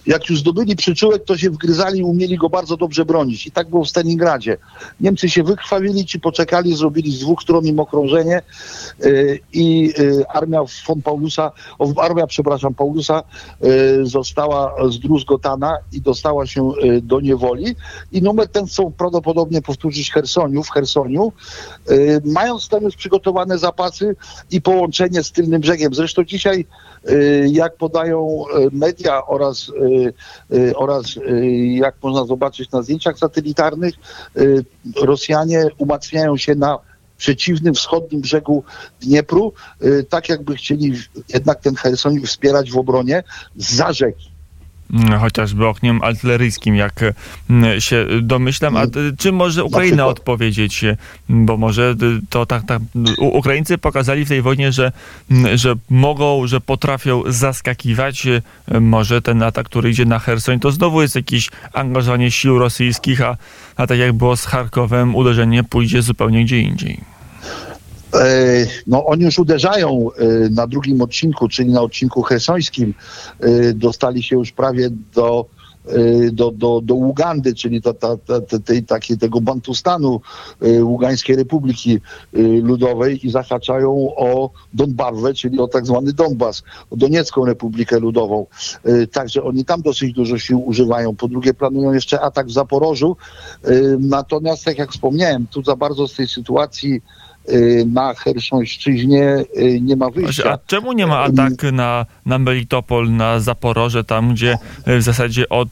jak 0.06 0.30
już 0.30 0.40
zdobyli 0.40 0.76
przyczółek, 0.76 1.24
to 1.24 1.38
się 1.38 1.50
wgryzali 1.50 2.00
i 2.00 2.04
umieli 2.04 2.36
go 2.36 2.48
bardzo 2.48 2.76
dobrze 2.76 3.04
bronić. 3.04 3.46
I 3.46 3.50
tak 3.50 3.68
było 3.68 3.84
w 3.84 3.88
Stalingradzie. 3.88 4.56
Niemcy 5.00 5.28
się 5.28 5.42
wykrwawili, 5.42 6.06
ci 6.06 6.20
poczekali, 6.20 6.76
zrobili 6.76 7.12
z 7.12 7.20
dwóch 7.20 7.42
stron 7.42 7.66
im 7.66 7.80
okrążenie 7.80 8.42
yy, 8.98 9.38
i 9.52 9.92
yy, 9.98 10.24
armia 10.28 10.60
von 10.86 11.02
Paulusa, 11.02 11.52
armia, 11.96 12.26
przepraszam, 12.26 12.74
Paulusa 12.74 13.22
yy, 13.60 14.06
została 14.06 14.74
zdruzgotana 14.90 15.76
i 15.92 16.00
dostała 16.00 16.46
się 16.46 16.72
y, 16.84 17.02
do 17.02 17.20
niewoli. 17.20 17.76
I 18.12 18.22
numer 18.22 18.48
ten 18.48 18.66
chcą 18.66 18.92
prawdopodobnie 18.92 19.62
powtórzyć 19.62 20.12
Hersoniu, 20.12 20.62
w 20.62 20.70
Hersoniu, 20.70 21.32
y, 21.90 22.22
mając 22.24 22.68
tam 22.68 22.82
już 22.82 22.96
przygotowane 22.96 23.58
zapasy 23.58 24.16
i 24.50 24.62
połączenie 24.62 25.22
z 25.22 25.32
tylnym 25.32 25.60
brzegiem. 25.60 25.94
Zresztą 25.94 26.24
dzisiaj, 26.24 26.64
y, 27.10 27.46
jak 27.50 27.76
podają 27.76 28.44
media 28.72 29.26
oraz 29.26 29.60
Y, 29.68 29.72
y, 29.72 29.89
oraz 30.74 31.16
y, 31.16 31.46
jak 31.66 31.94
można 32.02 32.24
zobaczyć 32.24 32.70
na 32.70 32.82
zdjęciach 32.82 33.18
satelitarnych, 33.18 33.94
Rosjanie 35.02 35.66
umacniają 35.78 36.36
się 36.36 36.54
na 36.54 36.78
przeciwnym 37.16 37.74
wschodnim 37.74 38.20
brzegu 38.20 38.64
Dniepru, 39.00 39.52
tak 40.08 40.28
jakby 40.28 40.56
chcieli 40.56 40.92
jednak 41.28 41.60
ten 41.60 41.74
Herson 41.74 42.22
wspierać 42.22 42.70
w 42.70 42.78
obronie 42.78 43.22
za 43.56 43.92
rzeki. 43.92 44.29
Mm, 44.92 45.20
chociażby 45.20 45.66
ogniem 45.66 46.02
artyleryjskim, 46.02 46.76
jak 46.76 47.00
mm, 47.50 47.80
się 47.80 48.06
domyślam. 48.22 48.76
A 48.76 48.82
czy 49.18 49.32
może 49.32 49.64
Ukraina 49.64 50.06
odpowiedzieć? 50.06 50.84
Bo 51.28 51.56
może 51.56 51.94
to 52.30 52.46
tak, 52.46 52.66
tak 52.66 52.82
Ukraińcy 53.18 53.78
pokazali 53.78 54.24
w 54.24 54.28
tej 54.28 54.42
wojnie, 54.42 54.72
że, 54.72 54.92
mm, 55.30 55.58
że 55.58 55.74
mogą, 55.90 56.46
że 56.46 56.60
potrafią 56.60 57.22
zaskakiwać. 57.26 58.26
Może 58.80 59.22
ten 59.22 59.42
atak, 59.42 59.66
który 59.66 59.90
idzie 59.90 60.04
na 60.04 60.18
Hersoń, 60.18 60.60
to 60.60 60.70
znowu 60.70 61.02
jest 61.02 61.14
jakieś 61.16 61.50
angażowanie 61.72 62.30
sił 62.30 62.58
rosyjskich, 62.58 63.20
a, 63.22 63.36
a 63.76 63.86
tak 63.86 63.98
jak 63.98 64.12
było 64.12 64.36
z 64.36 64.46
Charkowem, 64.46 65.14
uderzenie 65.14 65.64
pójdzie 65.64 66.02
zupełnie 66.02 66.44
gdzie 66.44 66.60
indziej. 66.60 67.19
E, 68.14 68.66
no 68.86 69.06
oni 69.06 69.24
już 69.24 69.38
uderzają 69.38 70.08
e, 70.12 70.50
na 70.50 70.66
drugim 70.66 71.02
odcinku, 71.02 71.48
czyli 71.48 71.70
na 71.70 71.82
odcinku 71.82 72.22
hersońskim. 72.22 72.94
E, 73.40 73.72
dostali 73.72 74.22
się 74.22 74.36
już 74.36 74.52
prawie 74.52 74.90
do, 75.14 75.46
do, 76.32 76.50
do, 76.50 76.80
do 76.80 76.94
Ugandy, 76.94 77.54
czyli 77.54 77.82
ta, 77.82 77.94
ta, 77.94 78.16
ta, 78.16 78.58
tej, 78.64 78.82
taki, 78.82 79.18
tego 79.18 79.40
Bantustanu 79.40 80.20
Ługańskiej 80.82 81.36
Republiki 81.36 82.00
Ludowej 82.62 83.26
i 83.26 83.30
zahaczają 83.30 83.90
o 84.16 84.50
Donbawę, 84.74 85.34
czyli 85.34 85.58
o 85.58 85.68
tak 85.68 85.86
zwany 85.86 86.12
Donbas, 86.12 86.62
o 86.90 86.96
Doniecką 86.96 87.44
Republikę 87.44 87.98
Ludową. 87.98 88.46
Także 89.12 89.42
oni 89.42 89.64
tam 89.64 89.82
dosyć 89.82 90.12
dużo 90.12 90.38
sił 90.38 90.62
używają. 90.66 91.16
Po 91.16 91.28
drugie 91.28 91.54
planują 91.54 91.92
jeszcze 91.92 92.20
atak 92.20 92.46
w 92.46 92.52
Zaporożu. 92.52 93.16
Natomiast, 93.98 94.64
tak 94.64 94.78
jak 94.78 94.92
wspomniałem, 94.92 95.46
tu 95.46 95.62
za 95.62 95.76
bardzo 95.76 96.08
z 96.08 96.14
tej 96.14 96.28
sytuacji 96.28 97.02
na 97.86 98.14
Chersonszczyźnie 98.14 99.44
y, 99.56 99.80
nie 99.80 99.96
ma 99.96 100.10
wyjścia. 100.10 100.52
A 100.52 100.58
czemu 100.66 100.92
nie 100.92 101.06
ma 101.06 101.18
ataku 101.18 101.72
na, 101.72 102.06
na 102.26 102.38
Melitopol, 102.38 103.12
na 103.12 103.40
Zaporoże, 103.40 104.04
tam 104.04 104.34
gdzie 104.34 104.58
w 104.86 105.02
zasadzie 105.02 105.48
od, 105.48 105.68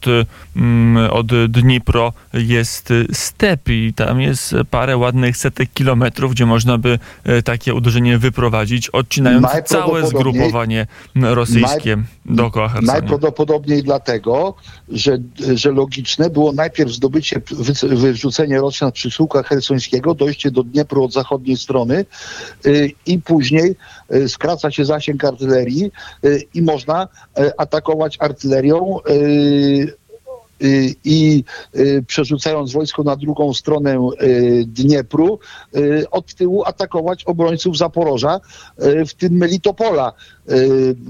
mm, 0.57 1.11
od 1.11 1.27
Dnipro 1.49 2.13
jest 2.35 2.93
step 3.13 3.69
i 3.69 3.93
tam 3.97 4.21
jest 4.21 4.55
parę 4.71 4.97
ładnych 4.97 5.37
setek 5.37 5.69
kilometrów, 5.75 6.33
gdzie 6.33 6.47
można 6.47 6.79
by 6.79 6.99
takie 7.45 7.75
uderzenie 7.75 8.19
wyprowadzić, 8.19 8.89
odcinając 8.89 9.47
całe 9.65 10.07
zgrupowanie 10.07 10.87
rosyjskie 11.15 11.97
naj, 11.97 12.37
dookoła 12.37 12.69
Hersonia? 12.69 12.93
Najprawdopodobniej 12.93 13.83
dlatego, 13.83 14.55
że, 14.89 15.19
że 15.55 15.73
logiczne 15.73 16.31
było 16.31 16.53
najpierw 16.53 16.93
zdobycie, 16.93 17.41
wyrzucenie 17.83 18.61
Rosjan 18.61 18.91
z 18.91 18.93
przyczółka 18.93 19.43
hersońskiego, 19.43 20.15
dojście 20.15 20.51
do 20.51 20.63
Dniepru 20.63 21.05
od 21.05 21.13
zachodniej 21.13 21.57
strony 21.59 22.05
y, 22.67 22.91
i 23.07 23.19
później 23.19 23.77
y, 24.15 24.29
skraca 24.29 24.71
się 24.71 24.85
zasięg 24.85 25.25
artylerii 25.25 25.91
y, 26.25 26.43
i 26.55 26.63
można 26.63 27.09
atakować 27.57 28.17
artylerią 28.21 28.99
i 31.05 31.45
przerzucając 32.07 32.73
wojsko 32.73 33.03
na 33.03 33.17
drugą 33.17 33.55
stronę 33.55 34.11
Dniepru, 34.67 35.39
od 36.11 36.35
tyłu 36.35 36.65
atakować 36.65 37.25
obrońców 37.25 37.79
Zaporoża, 37.79 38.41
w 39.09 39.15
tym 39.15 39.33
Melitopola, 39.33 40.13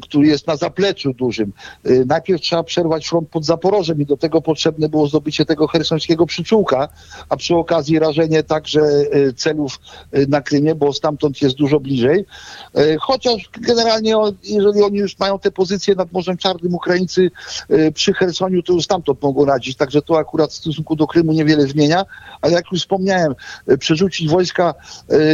który 0.03 0.27
jest 0.27 0.47
na 0.47 0.57
zapleczu 0.57 1.13
dużym. 1.13 1.53
Najpierw 2.07 2.43
trzeba 2.43 2.63
przerwać 2.63 3.09
front 3.09 3.29
pod 3.29 3.45
Zaporożem 3.45 4.01
i 4.01 4.07
do 4.07 4.17
tego 4.17 4.43
potrzebne 4.43 4.89
było 4.89 5.07
zdobycie 5.07 5.45
tego 5.45 5.67
hersońskiego 5.67 6.27
przyczółka, 6.27 6.89
a 7.29 7.37
przy 7.37 7.57
okazji 7.57 7.99
rażenie 7.99 8.43
także 8.43 8.81
celów 9.37 9.79
na 10.29 10.41
Krymie, 10.41 10.75
bo 10.75 10.93
stamtąd 10.93 11.43
jest 11.43 11.57
dużo 11.57 11.81
bliżej. 11.81 12.25
Chociaż 13.01 13.51
generalnie, 13.61 14.15
jeżeli 14.43 14.83
oni 14.83 14.99
już 14.99 15.19
mają 15.19 15.39
te 15.39 15.51
pozycje 15.51 15.95
nad 15.95 16.13
Morzem 16.13 16.37
Czarnym, 16.37 16.75
Ukraińcy 16.75 17.31
przy 17.95 18.13
Hersoniu, 18.13 18.63
to 18.63 18.73
już 18.73 18.85
stamtąd 18.85 19.23
mogą 19.23 19.45
radzić. 19.45 19.77
Także 19.77 20.03
to 20.03 20.19
akurat 20.19 20.51
w 20.51 20.55
stosunku 20.55 20.97
do 20.97 21.07
Krymu 21.07 21.33
niewiele 21.33 21.67
zmienia, 21.67 22.05
ale 22.41 22.53
jak 22.53 22.65
już 22.73 22.81
wspomniałem, 22.81 23.35
przerzucić 23.79 24.29
wojska 24.29 24.75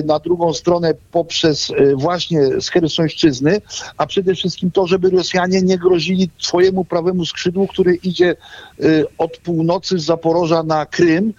na 0.04 0.18
drugą 0.18 0.54
stronę 0.54 0.94
poprzez 1.12 1.72
właśnie 1.94 2.60
z 2.60 2.68
Chersonszczyzny, 2.68 3.60
a 3.96 4.06
przede 4.06 4.34
wszystkim 4.34 4.70
to, 4.70 4.86
żeby 4.86 5.10
Rosjanie 5.10 5.62
nie 5.62 5.78
grozili 5.78 6.30
swojemu 6.38 6.84
prawemu 6.84 7.26
skrzydłu, 7.26 7.66
które 7.66 7.94
idzie 7.94 8.36
od 9.18 9.36
północy 9.38 9.98
z 9.98 10.04
Zaporoża 10.04 10.62
na 10.62 10.86
Krym. 10.86 11.34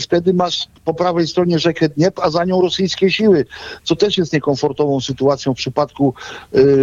Wtedy 0.00 0.34
masz 0.34 0.66
po 0.84 0.94
prawej 0.94 1.26
stronie 1.26 1.58
rzekę 1.58 1.88
Dniep, 1.88 2.18
a 2.18 2.30
za 2.30 2.44
nią 2.44 2.62
rosyjskie 2.62 3.10
siły, 3.10 3.46
co 3.84 3.96
też 3.96 4.18
jest 4.18 4.32
niekomfortową 4.32 5.00
sytuacją 5.00 5.54
w 5.54 5.56
przypadku 5.56 6.14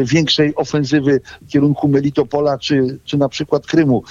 większej 0.04 0.56
ofensywy 0.56 1.22
w 1.42 1.48
kierunku 1.48 1.88
Melitopola 1.88 2.58
czy, 2.58 3.00
czy 3.06 3.18
na 3.18 3.30
przykład 3.30 3.66
Krymu. 3.66 4.04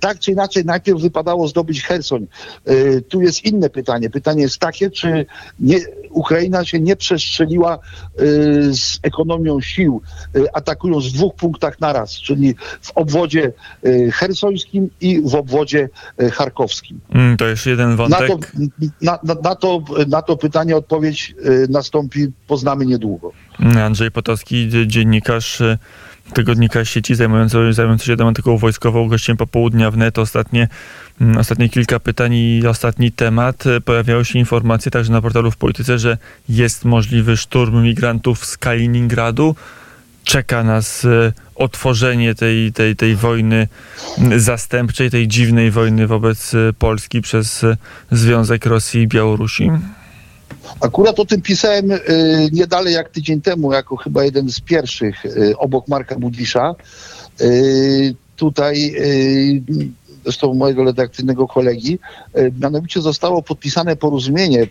tak 0.00 0.18
czy 0.18 0.32
inaczej, 0.32 0.64
najpierw 0.64 1.00
wypadało 1.00 1.48
zdobyć 1.48 1.82
Hersoń. 1.82 2.26
tu 3.08 3.22
jest 3.22 3.44
inne 3.44 3.70
pytanie. 3.70 4.10
Pytanie 4.10 4.42
jest 4.42 4.58
takie, 4.58 4.90
czy 4.90 5.26
nie, 5.60 5.78
Ukraina 6.10 6.64
się 6.64 6.80
nie 6.80 6.96
przestrzeliła 6.96 7.78
y, 8.20 8.74
z 8.74 8.98
ekonomią 9.02 9.60
sił, 9.60 10.02
y, 10.02 10.25
atakując 10.52 11.06
w 11.06 11.12
dwóch 11.12 11.34
punktach 11.34 11.80
naraz, 11.80 12.12
czyli 12.12 12.54
w 12.80 12.92
obwodzie 12.94 13.52
y, 13.86 14.10
hersońskim 14.14 14.90
i 15.00 15.20
w 15.20 15.34
obwodzie 15.34 15.88
charkowskim. 16.32 17.00
Mm, 17.10 17.36
to 17.36 17.46
jest 17.46 17.66
jeden 17.66 17.96
wątek. 17.96 18.20
Na 18.20 18.26
to, 18.26 18.38
na, 19.02 19.18
na, 19.22 19.40
na 19.42 19.54
to, 19.54 19.82
na 20.08 20.22
to 20.22 20.36
pytanie 20.36 20.76
odpowiedź 20.76 21.34
nastąpi, 21.68 22.26
poznamy 22.46 22.86
niedługo. 22.86 23.32
Andrzej 23.84 24.10
Potowski, 24.10 24.70
dziennikarz 24.86 25.62
tygodnika 26.34 26.84
sieci 26.84 27.14
zajmujący, 27.14 27.72
zajmujący 27.72 28.06
się 28.06 28.16
tematyką 28.16 28.58
wojskową. 28.58 29.08
Gościem 29.08 29.36
popołudnia 29.36 29.90
wnet 29.90 30.18
ostatnie, 30.18 30.68
mm, 31.20 31.38
ostatnie 31.38 31.68
kilka 31.68 32.00
pytań 32.00 32.34
i 32.34 32.66
ostatni 32.66 33.12
temat. 33.12 33.64
Pojawiały 33.84 34.24
się 34.24 34.38
informacje 34.38 34.90
także 34.90 35.12
na 35.12 35.22
portalu 35.22 35.50
w 35.50 35.56
Polityce, 35.56 35.98
że 35.98 36.18
jest 36.48 36.84
możliwy 36.84 37.36
szturm 37.36 37.82
migrantów 37.82 38.46
z 38.46 38.56
Kaliningradu. 38.56 39.54
Czeka 40.26 40.64
nas 40.64 41.04
e, 41.04 41.32
otworzenie 41.54 42.34
tej, 42.34 42.72
tej, 42.72 42.96
tej 42.96 43.16
wojny 43.16 43.68
zastępczej, 44.36 45.10
tej 45.10 45.28
dziwnej 45.28 45.70
wojny 45.70 46.06
wobec 46.06 46.54
e, 46.54 46.72
Polski 46.78 47.22
przez 47.22 47.64
e, 47.64 47.76
Związek 48.10 48.66
Rosji 48.66 49.02
i 49.02 49.08
Białorusi. 49.08 49.70
Akurat 50.80 51.20
o 51.20 51.24
tym 51.24 51.42
pisałem 51.42 51.90
y, 51.90 52.00
nie 52.52 52.66
dalej 52.66 52.94
jak 52.94 53.08
tydzień 53.08 53.40
temu, 53.40 53.72
jako 53.72 53.96
chyba 53.96 54.24
jeden 54.24 54.50
z 54.50 54.60
pierwszych 54.60 55.26
y, 55.26 55.58
obok 55.58 55.88
Marka 55.88 56.18
Budisza. 56.18 56.74
Y, 57.40 58.14
tutaj 58.36 58.94
zresztą 60.24 60.54
mojego 60.54 60.84
redakcyjnego 60.84 61.48
kolegi, 61.48 61.98
mianowicie 62.60 63.00
zostało 63.00 63.42
podpisane 63.42 63.96
porozumienie 63.96 64.66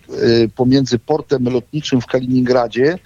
pomiędzy 0.55 0.99
portem 0.99 1.43
lotniczym 1.43 2.01
w 2.01 2.05
Kaliningradzie 2.05 2.99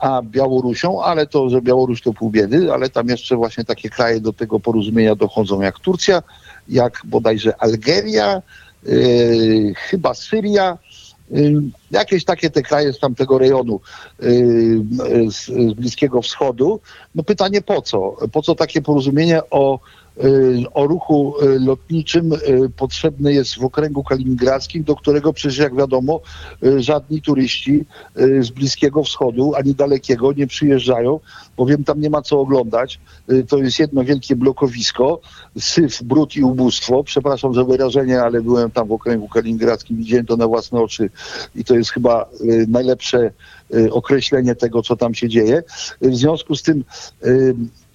a 0.00 0.22
Białorusią, 0.22 1.02
ale 1.02 1.26
to, 1.26 1.50
że 1.50 1.62
Białoruś 1.62 2.02
to 2.02 2.12
pół 2.12 2.30
biedy, 2.30 2.72
ale 2.72 2.90
tam 2.90 3.08
jeszcze 3.08 3.36
właśnie 3.36 3.64
takie 3.64 3.90
kraje 3.90 4.20
do 4.20 4.32
tego 4.32 4.60
porozumienia 4.60 5.14
dochodzą 5.14 5.60
jak 5.60 5.78
Turcja, 5.78 6.22
jak 6.68 7.02
bodajże 7.04 7.60
Algeria, 7.62 8.42
chyba 9.76 10.14
Syria, 10.14 10.78
jakieś 11.90 12.24
takie 12.24 12.50
te 12.50 12.62
kraje 12.62 12.92
z 12.92 12.98
tamtego 12.98 13.38
rejonu 13.38 13.80
z, 15.28 15.74
Bliskiego 15.74 16.22
Wschodu. 16.22 16.80
No 17.14 17.22
pytanie 17.22 17.62
po 17.62 17.82
co? 17.82 18.16
Po 18.32 18.42
co 18.42 18.54
takie 18.54 18.82
porozumienie 18.82 19.40
o 19.50 19.78
Y, 19.78 20.05
o 20.74 20.86
ruchu 20.86 21.34
y, 21.42 21.60
lotniczym 21.60 22.32
y, 22.32 22.38
potrzebny 22.76 23.32
jest 23.32 23.58
w 23.58 23.64
okręgu 23.64 24.04
kaliningradzkim, 24.04 24.84
do 24.84 24.96
którego 24.96 25.32
przecież 25.32 25.58
jak 25.58 25.76
wiadomo 25.76 26.20
żadni 26.76 27.22
turyści 27.22 27.84
z 28.40 28.50
Bliskiego 28.50 29.02
Wschodu 29.02 29.54
ani 29.54 29.74
dalekiego 29.74 30.32
nie 30.32 30.46
przyjeżdżają, 30.46 31.20
bowiem 31.56 31.84
tam 31.84 32.00
nie 32.00 32.10
ma 32.10 32.22
co 32.22 32.40
oglądać. 32.40 33.00
To 33.48 33.58
jest 33.58 33.78
jedno 33.78 34.04
wielkie 34.04 34.36
blokowisko, 34.36 35.20
syf, 35.58 36.02
brud 36.02 36.36
i 36.36 36.42
ubóstwo. 36.42 37.04
Przepraszam 37.04 37.54
za 37.54 37.64
wyrażenie, 37.64 38.22
ale 38.22 38.42
byłem 38.42 38.70
tam 38.70 38.88
w 38.88 38.92
okręgu 38.92 39.28
kaliningradzkim, 39.28 39.96
widziałem 39.96 40.26
to 40.26 40.36
na 40.36 40.46
własne 40.46 40.80
oczy 40.80 41.10
i 41.54 41.64
to 41.64 41.74
jest 41.74 41.90
chyba 41.90 42.28
najlepsze 42.68 43.30
określenie 43.90 44.54
tego, 44.54 44.82
co 44.82 44.96
tam 44.96 45.14
się 45.14 45.28
dzieje. 45.28 45.62
W 46.00 46.16
związku 46.16 46.56
z 46.56 46.62
tym 46.62 46.84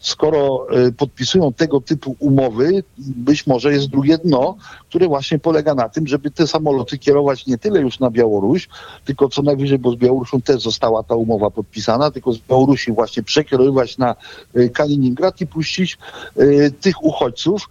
skoro 0.02 0.68
e, 0.70 0.92
podpisują 0.92 1.54
tego 1.54 1.82
typu 1.82 2.16
umowy, 2.20 2.84
być 2.98 3.48
może 3.48 3.74
jest 3.74 3.88
drugie 3.88 4.18
dno, 4.18 4.56
które 4.90 5.08
właśnie 5.08 5.40
polega 5.40 5.76
na 5.76 5.90
tym, 5.90 6.08
żeby 6.08 6.32
te 6.32 6.48
samoloty 6.48 6.98
kierować 6.98 7.48
nie 7.48 7.58
tyle 7.58 7.82
już 7.82 8.00
na 8.00 8.10
Białoruś, 8.10 8.70
tylko 9.06 9.30
co 9.30 9.42
najwyżej, 9.42 9.80
bo 9.80 9.92
z 9.92 9.96
Białorusią 9.96 10.42
też 10.42 10.62
została 10.62 11.04
ta 11.04 11.16
umowa 11.16 11.50
podpisana, 11.50 12.12
tylko 12.12 12.34
z 12.34 12.38
Białorusi 12.38 12.92
właśnie 12.92 13.24
przekierowywać 13.24 13.98
na 13.98 14.16
e, 14.56 14.70
Kaliningrad 14.70 15.42
i 15.42 15.48
puścić 15.48 15.98
e, 16.36 16.72
tych 16.72 17.04
uchodźców, 17.04 17.70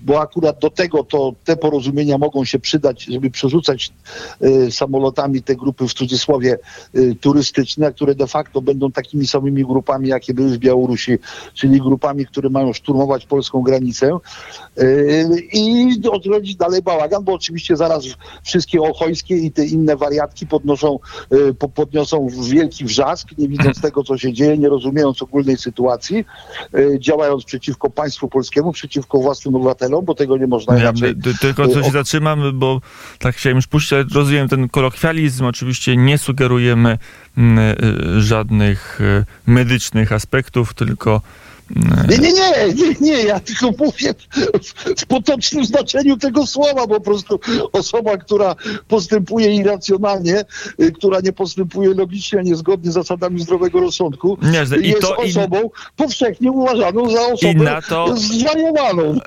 bo 0.00 0.20
akurat 0.20 0.58
do 0.58 0.70
tego 0.70 1.04
to 1.04 1.32
te 1.44 1.56
porozumienia 1.56 2.18
mogą 2.18 2.44
się 2.44 2.58
przydać, 2.58 3.04
żeby 3.04 3.30
przerzucać 3.30 3.92
samolotami 4.70 5.42
te 5.42 5.56
grupy 5.56 5.88
w 5.88 5.94
cudzysłowie 5.94 6.58
turystyczne, 7.20 7.92
które 7.92 8.14
de 8.14 8.26
facto 8.26 8.62
będą 8.62 8.92
takimi 8.92 9.26
samymi 9.26 9.64
grupami, 9.64 10.08
jakie 10.08 10.34
były 10.34 10.50
w 10.50 10.58
Białorusi 10.58 11.18
czyli 11.54 11.80
grupami, 11.80 12.26
które 12.26 12.50
mają 12.50 12.72
szturmować 12.72 13.26
polską 13.26 13.62
granicę 13.62 14.18
yy, 14.76 14.84
i 15.52 15.88
odrodzić 16.10 16.56
dalej 16.56 16.82
bałagan, 16.82 17.24
bo 17.24 17.32
oczywiście 17.32 17.76
zaraz 17.76 18.04
wszystkie 18.44 18.80
ochojskie 18.80 19.36
i 19.36 19.50
te 19.50 19.66
inne 19.66 19.96
wariatki 19.96 20.46
podnoszą, 20.46 20.98
yy, 21.30 21.54
podniosą 21.54 22.28
wielki 22.50 22.84
wrzask, 22.84 23.28
nie 23.38 23.48
widząc 23.48 23.80
tego, 23.80 24.04
co 24.04 24.18
się 24.18 24.32
dzieje, 24.32 24.58
nie 24.58 24.68
rozumiejąc 24.68 25.22
ogólnej 25.22 25.56
sytuacji, 25.56 26.24
yy, 26.72 26.98
działając 27.00 27.44
przeciwko 27.44 27.90
państwu 27.90 28.28
polskiemu, 28.28 28.72
przeciwko 28.72 29.18
własnym 29.18 29.54
obywatelom, 29.54 30.04
bo 30.04 30.14
tego 30.14 30.36
nie 30.36 30.46
można 30.46 30.74
ja, 30.74 30.80
inaczej... 30.80 31.14
Tylko 31.40 31.68
coś 31.68 31.86
zatrzymam, 31.92 32.58
bo 32.58 32.80
tak 33.18 33.36
chciałem 33.36 33.56
już 33.56 33.66
puścić, 33.66 33.92
ale 33.92 34.04
rozumiem 34.14 34.48
ten 34.48 34.68
kolokwializm, 34.68 35.44
oczywiście 35.44 35.96
nie 35.96 36.18
sugerujemy 36.18 36.98
żadnych 38.18 38.98
medycznych 39.46 40.12
aspektów, 40.12 40.74
tylko 40.74 41.20
Nie, 42.08 42.18
nie, 42.18 42.32
nie, 42.32 42.74
nie, 42.74 42.94
nie, 43.00 43.22
ja 43.22 43.40
tylko 43.40 43.70
mówię 43.78 44.14
w, 44.62 45.00
w 45.02 45.06
potocznym 45.06 45.64
znaczeniu 45.64 46.16
tego 46.16 46.46
słowa, 46.46 46.86
po 46.86 47.00
prostu 47.00 47.40
osoba, 47.72 48.16
która 48.16 48.54
postępuje 48.88 49.54
irracjonalnie, 49.54 50.44
y, 50.82 50.92
która 50.92 51.20
nie 51.20 51.32
postępuje 51.32 51.94
logicznie, 51.94 52.40
niezgodnie 52.42 52.90
z 52.90 52.94
zasadami 52.94 53.40
zdrowego 53.40 53.80
rozsądku, 53.80 54.38
Nie, 54.42 54.64
i 54.82 54.88
jest 54.88 55.02
to 55.02 55.14
i- 55.22 55.30
osobą 55.30 55.70
powszechnie 55.96 56.52
uważaną 56.52 57.10
za 57.10 57.20
osobę 57.26 57.54
na 57.54 57.82
to- 57.82 58.16
zwariowaną. 58.16 59.20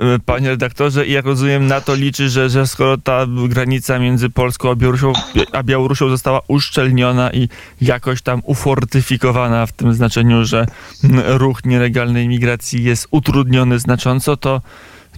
E, 0.00 0.18
Panie 0.26 0.48
redaktorze, 0.48 1.06
i 1.06 1.12
jak 1.12 1.24
rozumiem, 1.24 1.66
na 1.66 1.80
to 1.80 1.94
liczy, 1.94 2.28
że, 2.28 2.48
że 2.50 2.66
skoro 2.66 2.98
ta 2.98 3.26
granica 3.48 3.98
między 3.98 4.30
Polską 4.30 4.70
a 4.70 4.74
Białorusią, 4.74 5.12
a 5.52 5.62
Białorusią 5.62 6.08
została 6.08 6.40
uszczelniona 6.48 7.30
i 7.32 7.48
jakoś 7.80 8.22
tam 8.22 8.42
ufortyfikowana 8.44 9.66
w 9.66 9.72
tym 9.72 9.94
znaczeniu, 9.94 10.44
że 10.44 10.66
mm, 11.04 11.22
ruch 11.54 11.64
nielegalnej 11.64 12.28
migracji 12.28 12.84
jest 12.84 13.08
utrudniony 13.10 13.78
znacząco, 13.78 14.36
to, 14.36 14.60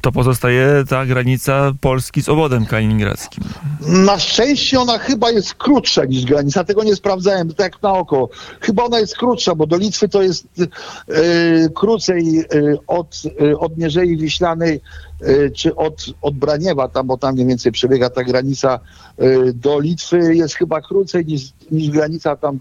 to 0.01 0.13
pozostaje 0.13 0.85
ta 0.89 1.07
granica 1.07 1.73
Polski 1.81 2.23
z 2.23 2.29
obwodem 2.29 2.67
kaliningradzkim. 2.67 3.45
Na 3.81 4.19
szczęście 4.19 4.81
ona 4.81 4.99
chyba 4.99 5.31
jest 5.31 5.55
krótsza 5.55 6.05
niż 6.05 6.25
granica. 6.25 6.65
Tego 6.65 6.85
nie 6.85 6.97
sprawdzałem, 6.97 7.55
tak 7.55 7.83
na 7.83 7.93
oko. 7.93 8.29
Chyba 8.61 8.85
ona 8.85 8.99
jest 8.99 9.17
krótsza, 9.17 9.55
bo 9.55 9.67
do 9.67 9.77
Litwy 9.77 10.09
to 10.09 10.23
jest 10.23 10.47
e, 10.59 11.69
krócej 11.75 12.39
e, 12.39 12.45
od, 12.87 13.23
e, 13.41 13.59
od 13.59 13.79
Mierzei 13.79 14.17
Wiślanej 14.17 14.81
e, 15.21 15.51
czy 15.51 15.77
od, 15.77 16.07
od 16.23 16.35
Braniewa, 16.35 16.89
tam, 16.89 17.07
bo 17.07 17.17
tam 17.17 17.35
mniej 17.35 17.47
więcej 17.47 17.73
przebiega 17.73 18.11
ta 18.11 18.25
granica 18.25 18.81
e, 19.19 19.53
do 19.53 19.81
Litwy 19.81 20.37
jest 20.37 20.55
chyba 20.55 20.81
krócej 20.81 21.27
niż, 21.27 21.43
niż 21.71 21.91
granica 21.91 22.37
tam 22.37 22.59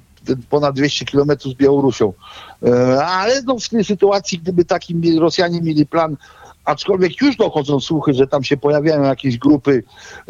ponad 0.49 0.75
200 0.75 1.05
kilometrów 1.05 1.53
z 1.53 1.55
Białorusią. 1.55 2.13
E, 2.63 3.05
ale 3.05 3.41
no, 3.41 3.59
w 3.59 3.69
tej 3.69 3.83
sytuacji, 3.83 4.39
gdyby 4.39 4.65
taki 4.65 5.19
Rosjanie 5.19 5.61
mieli 5.61 5.85
plan 5.85 6.17
aczkolwiek 6.65 7.21
już 7.21 7.35
dochodzą 7.35 7.79
słuchy, 7.79 8.13
że 8.13 8.27
tam 8.27 8.43
się 8.43 8.57
pojawiają 8.57 9.03
jakieś 9.03 9.37
grupy, 9.37 9.83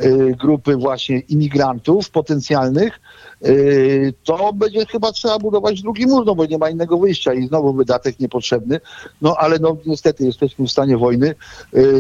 y, 0.04 0.36
grupy 0.40 0.76
właśnie 0.76 1.20
imigrantów 1.20 2.10
potencjalnych, 2.10 3.00
y, 3.46 4.14
to 4.24 4.54
będzie 4.54 4.86
chyba 4.86 5.12
trzeba 5.12 5.40
budować 5.40 5.82
drugi 5.82 6.08
mur, 6.08 6.26
no 6.26 6.36
bo 6.36 6.46
nie 6.46 6.58
ma 6.58 6.70
innego 6.70 6.98
wyjścia 6.98 7.34
i 7.34 7.48
znowu 7.48 7.74
wydatek 7.74 8.20
niepotrzebny. 8.20 8.80
No 9.22 9.36
ale 9.38 9.60
no 9.60 9.78
niestety 9.86 10.26
jesteśmy 10.26 10.68
w 10.68 10.72
stanie 10.72 10.98
wojny. 10.98 11.36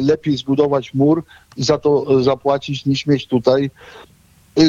Lepiej 0.01 0.37
zbudować 0.37 0.93
mur 0.93 1.23
i 1.57 1.63
za 1.63 1.77
to 1.77 2.23
zapłacić 2.23 2.85
niż 2.85 3.05
mieć 3.05 3.27
tutaj 3.27 3.71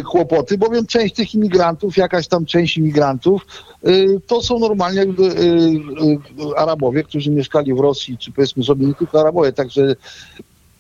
kłopoty, 0.05 0.59
bowiem 0.59 0.87
część 0.87 1.15
tych 1.15 1.35
imigrantów, 1.35 1.97
jakaś 1.97 2.29
tam 2.29 2.47
część 2.47 2.79
imigrantów, 2.79 3.47
y, 3.89 4.21
to 4.27 4.43
są 4.43 4.59
normalnie 4.59 5.03
y, 5.03 5.07
y, 5.07 6.57
Arabowie, 6.57 7.03
którzy 7.03 7.31
mieszkali 7.31 7.75
w 7.75 7.81
Rosji, 7.81 8.19
czy 8.19 8.33
powiedzmy 8.33 8.65
sobie 8.65 8.87
nie 8.87 8.95
tylko 8.95 9.21
Arabowie, 9.21 9.53
także 9.53 9.83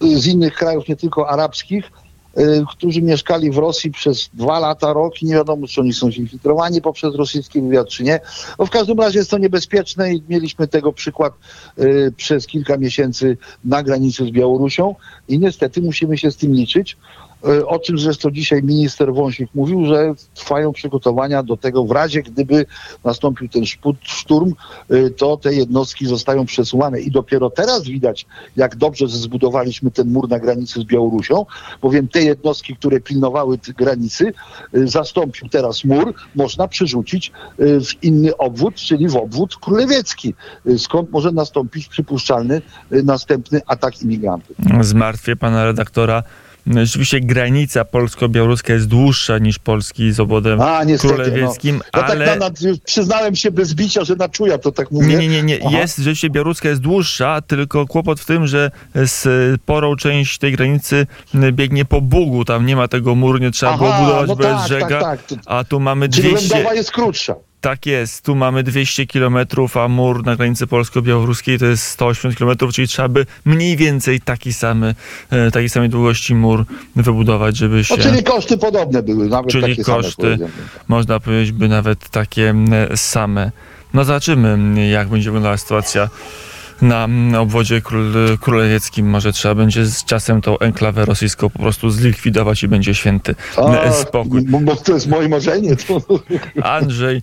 y, 0.04 0.18
z 0.18 0.26
innych 0.26 0.54
krajów, 0.54 0.88
nie 0.88 0.96
tylko 0.96 1.30
arabskich, 1.30 1.90
y, 2.38 2.64
którzy 2.70 3.02
mieszkali 3.02 3.50
w 3.50 3.58
Rosji 3.58 3.90
przez 3.90 4.30
dwa 4.34 4.58
lata, 4.58 4.92
rok 4.92 5.22
i 5.22 5.26
nie 5.26 5.34
wiadomo, 5.34 5.66
czy 5.66 5.80
oni 5.80 5.92
są 5.92 6.12
zinfiltrowani 6.12 6.82
poprzez 6.82 7.14
rosyjski 7.14 7.60
wywiad, 7.60 7.88
czy 7.88 8.04
nie. 8.04 8.20
No 8.58 8.66
w 8.66 8.70
każdym 8.70 9.00
razie 9.00 9.18
jest 9.18 9.30
to 9.30 9.38
niebezpieczne 9.38 10.14
i 10.14 10.22
mieliśmy 10.28 10.68
tego 10.68 10.92
przykład 10.92 11.32
y, 11.78 12.12
przez 12.16 12.46
kilka 12.46 12.76
miesięcy 12.76 13.36
na 13.64 13.82
granicy 13.82 14.24
z 14.24 14.30
Białorusią 14.30 14.94
i 15.28 15.38
niestety 15.38 15.82
musimy 15.82 16.18
się 16.18 16.30
z 16.30 16.36
tym 16.36 16.52
liczyć. 16.52 16.96
Y, 17.44 17.66
O 17.66 17.78
czym 17.78 17.98
zresztą 17.98 18.30
dzisiaj 18.30 18.62
minister 18.62 19.14
Wąsik 19.14 19.50
mówił, 19.54 19.86
że 19.86 20.14
trwają 20.34 20.72
przygotowania 20.72 21.42
do 21.42 21.56
tego, 21.56 21.84
w 21.84 21.90
razie 21.90 22.22
gdyby 22.22 22.66
nastąpił 23.04 23.48
ten 23.48 23.62
szturm, 24.02 24.54
y, 24.90 25.10
to 25.10 25.36
te 25.36 25.54
jednostki 25.54 26.06
zostają 26.06 26.46
przesuwane. 26.46 27.00
I 27.00 27.10
dopiero 27.10 27.50
teraz 27.50 27.82
widać, 27.82 28.26
jak 28.56 28.76
dobrze 28.76 29.08
zbudowaliśmy 29.08 29.90
ten 29.90 30.12
mur 30.12 30.28
na 30.28 30.38
granicy 30.38 30.80
z 30.80 30.84
Białorusią, 30.84 31.46
bowiem 31.82 32.08
te 32.08 32.22
jednostki, 32.22 32.76
które 32.76 33.00
pilnowały 33.00 33.58
granicy, 33.78 34.32
y, 34.76 34.88
zastąpił 34.88 35.48
teraz 35.48 35.84
mur, 35.84 36.14
można 36.34 36.68
przerzucić 36.68 37.32
w 37.58 38.04
inny 38.04 38.36
obwód, 38.36 38.74
czyli 38.74 39.08
w 39.08 39.16
obwód 39.16 39.56
królewiecki, 39.56 40.34
skąd 40.78 41.10
może 41.10 41.32
nastąpić 41.32 41.88
przypuszczalny 41.88 42.62
następny 42.90 43.60
atak 43.66 44.02
imigrantów. 44.02 44.56
Zmartwię 44.80 45.36
pana 45.36 45.64
redaktora. 45.64 46.22
Rzeczywiście 46.66 47.20
granica 47.20 47.84
polsko-białoruska 47.84 48.72
jest 48.72 48.86
dłuższa 48.86 49.38
niż 49.38 49.58
Polski 49.58 50.12
z 50.12 50.20
obwodem 50.20 50.60
A, 50.60 50.84
niestety. 50.84 51.14
królewieckim, 51.14 51.76
No, 51.76 52.00
no 52.00 52.04
ale... 52.08 52.26
tak 52.26 52.38
na, 52.40 52.48
na, 52.48 52.54
przyznałem 52.84 53.36
się 53.36 53.50
bez 53.50 53.74
bicia, 53.74 54.04
że 54.04 54.16
na 54.16 54.28
czuja 54.28 54.58
to 54.58 54.72
tak 54.72 54.90
mówię. 54.90 55.06
Nie, 55.06 55.16
nie, 55.16 55.28
nie, 55.28 55.42
nie. 55.42 55.58
Aha. 55.66 55.78
Jest, 55.78 55.96
rzeczywiście 55.98 56.30
białoruska 56.30 56.68
jest 56.68 56.80
dłuższa, 56.80 57.40
tylko 57.40 57.86
kłopot 57.86 58.20
w 58.20 58.26
tym, 58.26 58.46
że 58.46 58.70
sporą 59.56 59.96
część 59.96 60.38
tej 60.38 60.52
granicy 60.52 61.06
biegnie 61.52 61.84
po 61.84 62.00
Bugu. 62.00 62.44
Tam 62.44 62.66
nie 62.66 62.76
ma 62.76 62.88
tego 62.88 63.14
muru, 63.14 63.38
nie 63.38 63.50
trzeba 63.50 63.76
było 63.76 63.94
Aha, 63.94 64.04
budować 64.04 64.28
no 64.28 64.36
bez 64.36 64.46
tak, 64.46 64.64
brzega. 64.64 65.00
tak, 65.00 65.26
tak. 65.26 65.38
A 65.46 65.64
tu 65.64 65.80
mamy 65.80 66.08
Czyli 66.08 66.28
200. 66.28 66.54
Lędowa 66.54 66.74
jest 66.74 66.90
krótsza. 66.92 67.34
Tak 67.66 67.86
jest, 67.86 68.24
tu 68.24 68.34
mamy 68.34 68.62
200 68.62 69.06
kilometrów, 69.06 69.76
a 69.76 69.88
mur 69.88 70.24
na 70.26 70.36
granicy 70.36 70.66
polsko-białoruskiej 70.66 71.58
to 71.58 71.66
jest 71.66 71.82
180 71.86 72.36
kilometrów, 72.36 72.74
czyli 72.74 72.88
trzeba 72.88 73.08
by 73.08 73.26
mniej 73.44 73.76
więcej 73.76 74.20
taki 74.20 74.52
samy, 74.52 74.94
e, 75.30 75.50
takiej 75.50 75.68
samej 75.68 75.88
długości 75.88 76.34
mur 76.34 76.64
wybudować, 76.96 77.56
żeby 77.56 77.84
się... 77.84 77.96
No, 77.96 78.02
czyli 78.02 78.22
koszty 78.22 78.58
podobne 78.58 79.02
były, 79.02 79.28
nawet 79.28 79.50
Czyli 79.50 79.62
takie 79.62 79.84
same, 79.84 79.96
koszty. 79.96 80.22
powiedziałbym. 80.22 80.50
można 80.88 81.20
powiedzieć, 81.20 81.52
by 81.52 81.68
nawet 81.68 82.08
takie 82.08 82.54
same. 82.96 83.52
No 83.94 84.04
zobaczymy, 84.04 84.58
jak 84.90 85.08
będzie 85.08 85.24
wyglądała 85.30 85.56
sytuacja 85.56 86.08
na 86.82 87.08
obwodzie 87.38 87.80
król, 87.80 88.12
królewieckim. 88.40 89.06
Może 89.06 89.32
trzeba 89.32 89.54
będzie 89.54 89.86
z 89.86 90.04
czasem 90.04 90.40
tą 90.40 90.58
enklawę 90.58 91.04
rosyjską 91.04 91.50
po 91.50 91.58
prostu 91.58 91.90
zlikwidować 91.90 92.62
i 92.62 92.68
będzie 92.68 92.94
święty 92.94 93.34
A, 93.56 93.92
spokój. 93.92 94.42
Bo, 94.42 94.60
bo 94.60 94.76
to 94.76 94.94
jest 94.94 95.06
moje 95.06 95.28
marzenie. 95.28 95.76
To... 95.76 96.00
Andrzej 96.62 97.22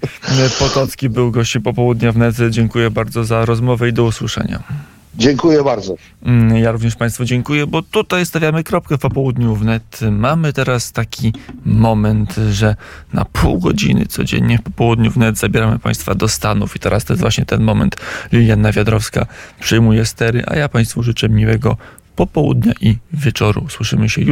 Potocki 0.60 1.10
był 1.10 1.32
gościem 1.32 1.62
popołudnia 1.62 2.12
w 2.12 2.18
Nedze. 2.18 2.52
Dziękuję 2.52 2.92
bardzo 2.92 3.24
za 3.24 3.46
rozmowę 3.46 3.90
i 3.90 3.94
do 3.94 4.04
usłyszenia. 4.04 4.64
Dziękuję 5.18 5.64
bardzo. 5.64 5.96
Mm, 6.26 6.58
Ja 6.58 6.72
również 6.72 6.96
Państwu 6.96 7.26
dziękuję, 7.26 7.68
bo 7.68 7.82
tutaj 7.82 8.26
stawiamy 8.26 8.64
kropkę 8.64 8.98
w 8.98 9.02
popołudniu 9.02 9.56
wnet. 9.56 10.00
Mamy 10.12 10.54
teraz 10.54 10.92
taki 10.92 11.34
moment, 11.66 12.36
że 12.52 12.76
na 13.14 13.26
pół 13.26 13.60
godziny 13.60 14.06
codziennie 14.06 14.58
w 14.58 14.62
popołudniu 14.62 15.12
wnet 15.12 15.38
zabieramy 15.38 15.80
Państwa 15.80 16.16
do 16.16 16.28
Stanów 16.28 16.76
i 16.76 16.80
teraz 16.80 17.06
to 17.06 17.14
jest 17.14 17.22
właśnie 17.22 17.46
ten 17.46 17.64
moment. 17.64 17.96
Liliana 18.32 18.72
Wiadrowska 18.72 19.26
przyjmuje 19.60 20.06
stery, 20.06 20.44
a 20.48 20.56
ja 20.56 20.70
Państwu 20.70 21.04
życzę 21.04 21.30
miłego 21.30 21.78
popołudnia 22.16 22.74
i 22.82 22.98
wieczoru. 23.14 23.66
Słyszymy 23.70 24.10
się 24.10 24.22
jutro. 24.22 24.32